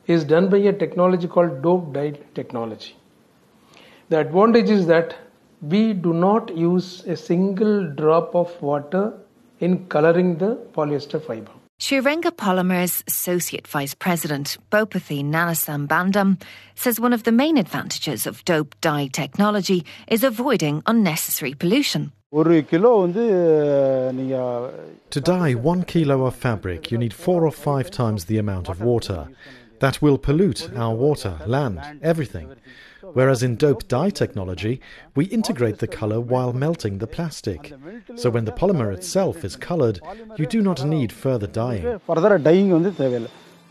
is 0.05 0.23
done 0.23 0.51
by 0.51 0.57
a 0.57 0.71
technology 0.71 1.27
called 1.27 1.63
dope 1.63 1.93
dyed 1.93 2.23
technology. 2.35 2.95
The 4.09 4.19
advantage 4.19 4.69
is 4.69 4.85
that 4.85 5.15
we 5.63 5.93
do 5.93 6.13
not 6.13 6.55
use 6.55 7.03
a 7.07 7.17
single 7.17 7.91
drop 7.91 8.35
of 8.35 8.61
water 8.61 9.13
in 9.61 9.87
coloring 9.87 10.37
the 10.37 10.57
polyester 10.75 11.19
fiber. 11.19 11.53
Srirenga 11.79 12.31
Polymers 12.31 13.03
Associate 13.05 13.67
Vice 13.67 13.93
President 13.93 14.57
Bhopathy 14.71 15.21
Nanasambandam 15.23 16.41
says 16.73 17.01
one 17.01 17.11
of 17.11 17.23
the 17.23 17.33
main 17.33 17.57
advantages 17.57 18.25
of 18.25 18.45
dope 18.45 18.79
dye 18.79 19.07
technology 19.07 19.85
is 20.07 20.23
avoiding 20.23 20.81
unnecessary 20.85 21.53
pollution. 21.53 22.13
To 22.31 22.53
dye 25.21 25.53
one 25.53 25.83
kilo 25.83 26.25
of 26.25 26.35
fabric, 26.35 26.91
you 26.91 26.97
need 26.97 27.13
four 27.13 27.45
or 27.45 27.51
five 27.51 27.91
times 27.91 28.25
the 28.25 28.37
amount 28.37 28.69
of 28.69 28.79
water. 28.81 29.27
That 29.79 30.01
will 30.01 30.17
pollute 30.17 30.69
our 30.77 30.95
water, 30.95 31.37
land, 31.45 31.81
everything. 32.01 32.55
Whereas 33.01 33.43
in 33.43 33.55
dope 33.55 33.87
dye 33.87 34.09
technology, 34.09 34.81
we 35.15 35.25
integrate 35.25 35.79
the 35.79 35.87
color 35.87 36.19
while 36.19 36.53
melting 36.53 36.97
the 36.97 37.07
plastic. 37.07 37.73
So 38.15 38.29
when 38.29 38.45
the 38.45 38.51
polymer 38.51 38.93
itself 38.93 39.43
is 39.43 39.55
colored, 39.55 39.99
you 40.37 40.45
do 40.45 40.61
not 40.61 40.85
need 40.85 41.11
further 41.11 41.47
dyeing. 41.47 41.99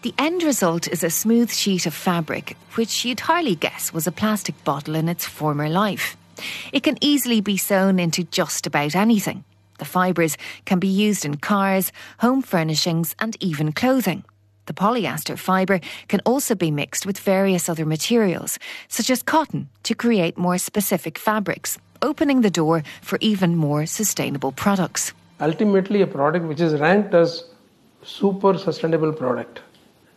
The 0.03 0.15
end 0.19 0.43
result 0.43 0.87
is 0.89 1.03
a 1.03 1.09
smooth 1.09 1.51
sheet 1.51 1.87
of 1.87 1.95
fabric, 1.95 2.57
which 2.75 3.05
you'd 3.05 3.21
hardly 3.21 3.55
guess 3.55 3.93
was 3.93 4.07
a 4.07 4.13
plastic 4.13 4.63
bottle 4.65 4.95
in 4.95 5.09
its 5.09 5.25
former 5.25 5.69
life. 5.69 6.17
It 6.73 6.83
can 6.83 6.99
easily 7.01 7.41
be 7.41 7.57
sewn 7.57 7.99
into 7.99 8.25
just 8.25 8.67
about 8.67 8.95
anything. 8.95 9.45
The 9.79 9.85
fibres 9.85 10.37
can 10.67 10.79
be 10.79 10.89
used 10.89 11.25
in 11.25 11.39
cars, 11.39 11.91
home 12.19 12.43
furnishings, 12.43 13.17
and 13.19 13.37
even 13.41 13.73
clothing. 13.73 14.25
The 14.67 14.73
polyester 14.73 15.39
fibre 15.39 15.81
can 16.09 16.21
also 16.25 16.55
be 16.55 16.71
mixed 16.71 17.07
with 17.07 17.19
various 17.19 17.69
other 17.69 17.85
materials, 17.85 18.59
such 18.89 19.11
as 19.11 19.23
cotton, 19.23 19.69
to 19.83 19.95
create 19.95 20.39
more 20.39 20.59
specific 20.59 21.19
fabrics, 21.19 21.79
opening 22.01 22.41
the 22.41 22.51
door 22.51 22.83
for 23.03 23.19
even 23.21 23.57
more 23.57 23.87
sustainable 23.87 24.53
products. 24.53 25.13
Ultimately, 25.41 26.01
a 26.01 26.07
product 26.07 26.47
which 26.47 26.61
is 26.61 26.81
ranked 26.81 27.15
as 27.15 27.45
super 28.03 28.57
sustainable 28.57 29.13
product. 29.13 29.61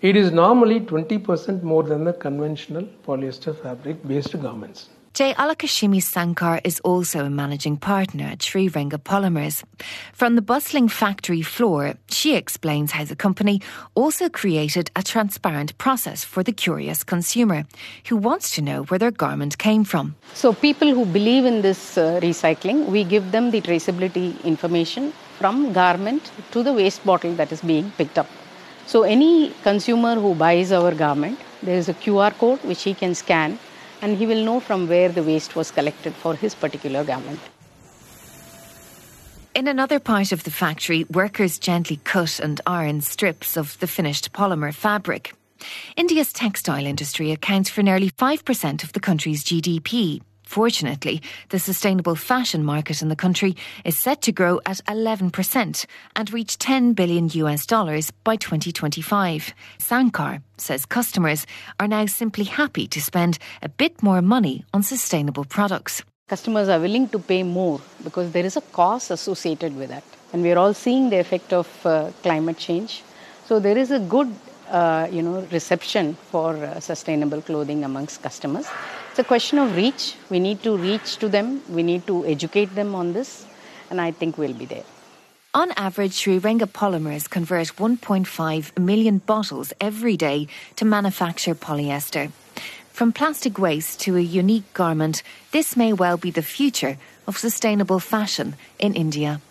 It 0.02 0.16
is 0.16 0.32
normally 0.32 0.80
20% 0.80 1.64
more 1.64 1.84
than 1.84 2.04
the 2.04 2.14
conventional 2.14 2.88
polyester 3.06 3.60
fabric 3.62 4.08
based 4.08 4.40
garments. 4.42 4.90
Jayalakshmi 5.18 5.98
Sankar 5.98 6.62
is 6.64 6.80
also 6.82 7.26
a 7.26 7.30
managing 7.32 7.76
partner 7.76 8.26
at 8.26 8.38
Srirenga 8.38 9.00
Polymers. 9.00 9.64
From 10.14 10.36
the 10.36 10.44
bustling 10.44 10.88
factory 10.88 11.42
floor, 11.42 11.96
she 12.08 12.36
explains 12.36 12.92
how 12.92 13.04
the 13.04 13.16
company 13.16 13.60
also 13.96 14.30
created 14.30 14.92
a 14.96 15.02
transparent 15.02 15.76
process 15.80 16.24
for 16.24 16.44
the 16.44 16.52
curious 16.52 17.04
consumer 17.04 17.66
who 18.08 18.16
wants 18.16 18.54
to 18.54 18.62
know 18.62 18.84
where 18.84 19.00
their 19.00 19.10
garment 19.10 19.58
came 19.58 19.84
from. 19.84 20.16
So, 20.36 20.54
people 20.54 20.90
who 20.94 21.04
believe 21.04 21.46
in 21.46 21.64
this 21.64 21.98
uh, 21.98 22.20
recycling, 22.22 22.86
we 22.86 23.04
give 23.04 23.32
them 23.32 23.50
the 23.50 23.62
traceability 23.62 24.44
information 24.44 25.14
from 25.40 25.74
garment 25.74 26.32
to 26.52 26.62
the 26.62 26.74
waste 26.74 27.04
bottle 27.04 27.34
that 27.38 27.52
is 27.52 27.62
being 27.62 27.90
picked 27.98 28.20
up. 28.20 28.30
So, 28.86 29.02
any 29.02 29.52
consumer 29.64 30.14
who 30.14 30.36
buys 30.36 30.72
our 30.72 30.94
garment, 30.94 31.40
there 31.64 31.76
is 31.76 31.90
a 31.90 31.96
QR 31.96 32.38
code 32.38 32.64
which 32.64 32.84
he 32.84 32.94
can 32.94 33.16
scan 33.16 33.58
and 34.02 34.18
he 34.18 34.26
will 34.26 34.44
know 34.44 34.60
from 34.60 34.88
where 34.88 35.10
the 35.10 35.24
waste 35.24 35.56
was 35.56 35.72
collected 35.72 36.14
for 36.14 36.36
his 36.36 36.56
particular 36.56 37.04
garment. 37.04 37.40
In 39.56 39.68
another 39.68 40.00
part 40.00 40.32
of 40.32 40.44
the 40.44 40.52
factory, 40.52 41.06
workers 41.06 41.58
gently 41.58 42.00
cut 42.04 42.40
and 42.40 42.62
iron 42.68 43.02
strips 43.02 43.58
of 43.58 43.80
the 43.80 43.88
finished 43.88 44.32
polymer 44.32 44.74
fabric. 44.74 45.34
India's 45.96 46.32
textile 46.32 46.86
industry 46.86 47.32
accounts 47.32 47.70
for 47.70 47.82
nearly 47.82 48.12
5% 48.12 48.84
of 48.84 48.94
the 48.94 49.00
country's 49.00 49.44
GDP. 49.44 50.22
Fortunately, 50.48 51.22
the 51.50 51.60
sustainable 51.60 52.16
fashion 52.16 52.64
market 52.64 53.02
in 53.02 53.10
the 53.10 53.18
country 53.18 53.58
is 53.84 53.98
set 53.98 54.22
to 54.22 54.32
grow 54.32 54.62
at 54.66 54.78
11% 54.88 55.86
and 56.16 56.34
reach 56.34 56.58
10 56.58 56.94
billion 56.94 57.28
US 57.30 57.66
dollars 57.66 58.12
by 58.24 58.38
2025. 58.38 59.54
Sankar 59.78 60.42
says 60.58 60.86
customers 60.86 61.46
are 61.82 61.88
now 61.88 62.06
simply 62.06 62.46
happy 62.46 62.88
to 62.88 63.02
spend 63.02 63.40
a 63.62 63.68
bit 63.68 64.02
more 64.02 64.22
money 64.22 64.64
on 64.74 64.84
sustainable 64.84 65.44
products. 65.44 66.02
Customers 66.30 66.70
are 66.70 66.80
willing 66.80 67.10
to 67.10 67.20
pay 67.20 67.44
more 67.44 67.82
because 68.06 68.32
there 68.32 68.46
is 68.46 68.56
a 68.56 68.62
cost 68.62 69.12
associated 69.12 69.76
with 69.76 69.90
that. 69.90 70.04
And 70.32 70.44
we 70.44 70.52
are 70.54 70.58
all 70.58 70.74
seeing 70.74 71.10
the 71.10 71.20
effect 71.20 71.52
of 71.52 71.68
uh, 71.86 72.12
climate 72.24 72.58
change. 72.58 73.04
So 73.48 73.60
there 73.60 73.78
is 73.78 73.92
a 73.92 74.00
good 74.00 74.34
uh, 74.70 75.08
you 75.12 75.22
know, 75.22 75.46
reception 75.52 76.16
for 76.32 76.56
uh, 76.56 76.80
sustainable 76.80 77.42
clothing 77.42 77.84
amongst 77.84 78.24
customers. 78.24 78.68
It's 79.18 79.26
a 79.26 79.28
question 79.28 79.58
of 79.58 79.76
reach. 79.76 80.14
We 80.30 80.40
need 80.40 80.62
to 80.62 80.78
reach 80.78 81.18
to 81.18 81.28
them. 81.28 81.64
We 81.70 81.82
need 81.82 82.06
to 82.06 82.24
educate 82.28 82.76
them 82.76 82.94
on 82.94 83.14
this, 83.14 83.48
and 83.90 84.00
I 84.00 84.12
think 84.12 84.38
we'll 84.38 84.54
be 84.54 84.66
there. 84.66 84.84
On 85.56 85.72
average, 85.72 86.12
Srirenga 86.12 86.68
Polymers 86.68 87.28
convert 87.28 87.78
1.5 87.78 88.78
million 88.78 89.18
bottles 89.18 89.74
every 89.82 90.18
day 90.18 90.48
to 90.76 90.86
manufacture 90.86 91.56
polyester. 91.56 92.32
From 92.94 93.12
plastic 93.12 93.58
waste 93.58 94.00
to 94.02 94.18
a 94.18 94.22
unique 94.22 94.72
garment, 94.76 95.24
this 95.52 95.76
may 95.76 95.94
well 95.94 96.18
be 96.18 96.30
the 96.30 96.44
future 96.44 97.00
of 97.26 97.40
sustainable 97.40 98.00
fashion 98.00 98.56
in 98.78 98.94
India. 98.94 99.42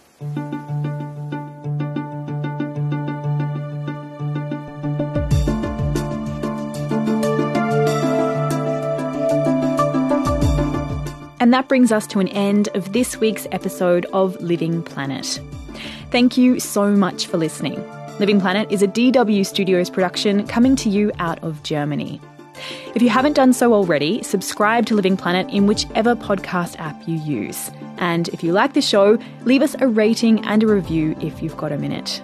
And 11.47 11.55
that 11.55 11.69
brings 11.69 11.93
us 11.93 12.09
to 12.09 12.19
an 12.19 12.27
end 12.27 12.71
of 12.75 12.93
this 12.93 13.19
week's 13.19 13.47
episode 13.53 14.05
of 14.07 14.35
Living 14.43 14.83
Planet. 14.83 15.41
Thank 16.11 16.37
you 16.37 16.59
so 16.59 16.91
much 16.91 17.29
for 17.29 17.37
listening. 17.37 17.89
Living 18.19 18.41
Planet 18.41 18.67
is 18.73 18.83
a 18.83 18.89
DW 18.89 19.47
Studios 19.47 19.89
production 19.89 20.45
coming 20.49 20.75
to 20.75 20.89
you 20.89 21.13
out 21.21 21.41
of 21.45 21.63
Germany. 21.63 22.21
If 22.97 23.01
you 23.01 23.11
haven't 23.11 23.35
done 23.35 23.53
so 23.53 23.73
already, 23.73 24.25
subscribe 24.25 24.87
to 24.87 24.97
Living 24.97 25.17
Planet 25.17 25.49
in 25.55 25.69
whichever 25.69 26.17
podcast 26.17 26.81
app 26.81 27.01
you 27.07 27.17
use. 27.19 27.71
And 27.99 28.27
if 28.31 28.43
you 28.43 28.51
like 28.51 28.73
the 28.73 28.83
show, 28.83 29.17
leave 29.43 29.63
us 29.63 29.77
a 29.79 29.87
rating 29.87 30.45
and 30.47 30.65
a 30.65 30.67
review 30.67 31.15
if 31.21 31.41
you've 31.45 31.57
got 31.57 31.71
a 31.71 31.79
minute. 31.79 32.21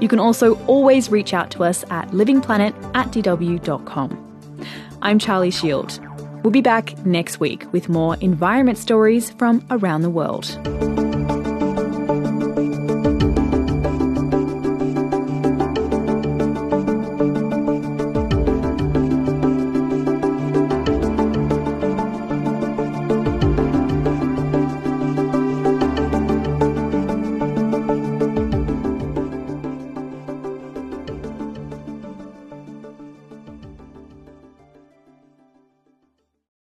You 0.00 0.08
can 0.08 0.18
also 0.18 0.56
always 0.66 1.08
reach 1.08 1.32
out 1.32 1.52
to 1.52 1.62
us 1.62 1.84
at 1.88 2.08
livingplanet 2.08 2.74
at 2.96 3.12
dw.com. 3.12 4.66
I'm 5.02 5.20
Charlie 5.20 5.52
Shield. 5.52 6.00
We'll 6.42 6.50
be 6.50 6.62
back 6.62 6.96
next 7.04 7.40
week 7.40 7.70
with 7.72 7.88
more 7.88 8.16
environment 8.16 8.78
stories 8.78 9.30
from 9.30 9.64
around 9.70 10.02
the 10.02 10.10
world. 10.10 10.46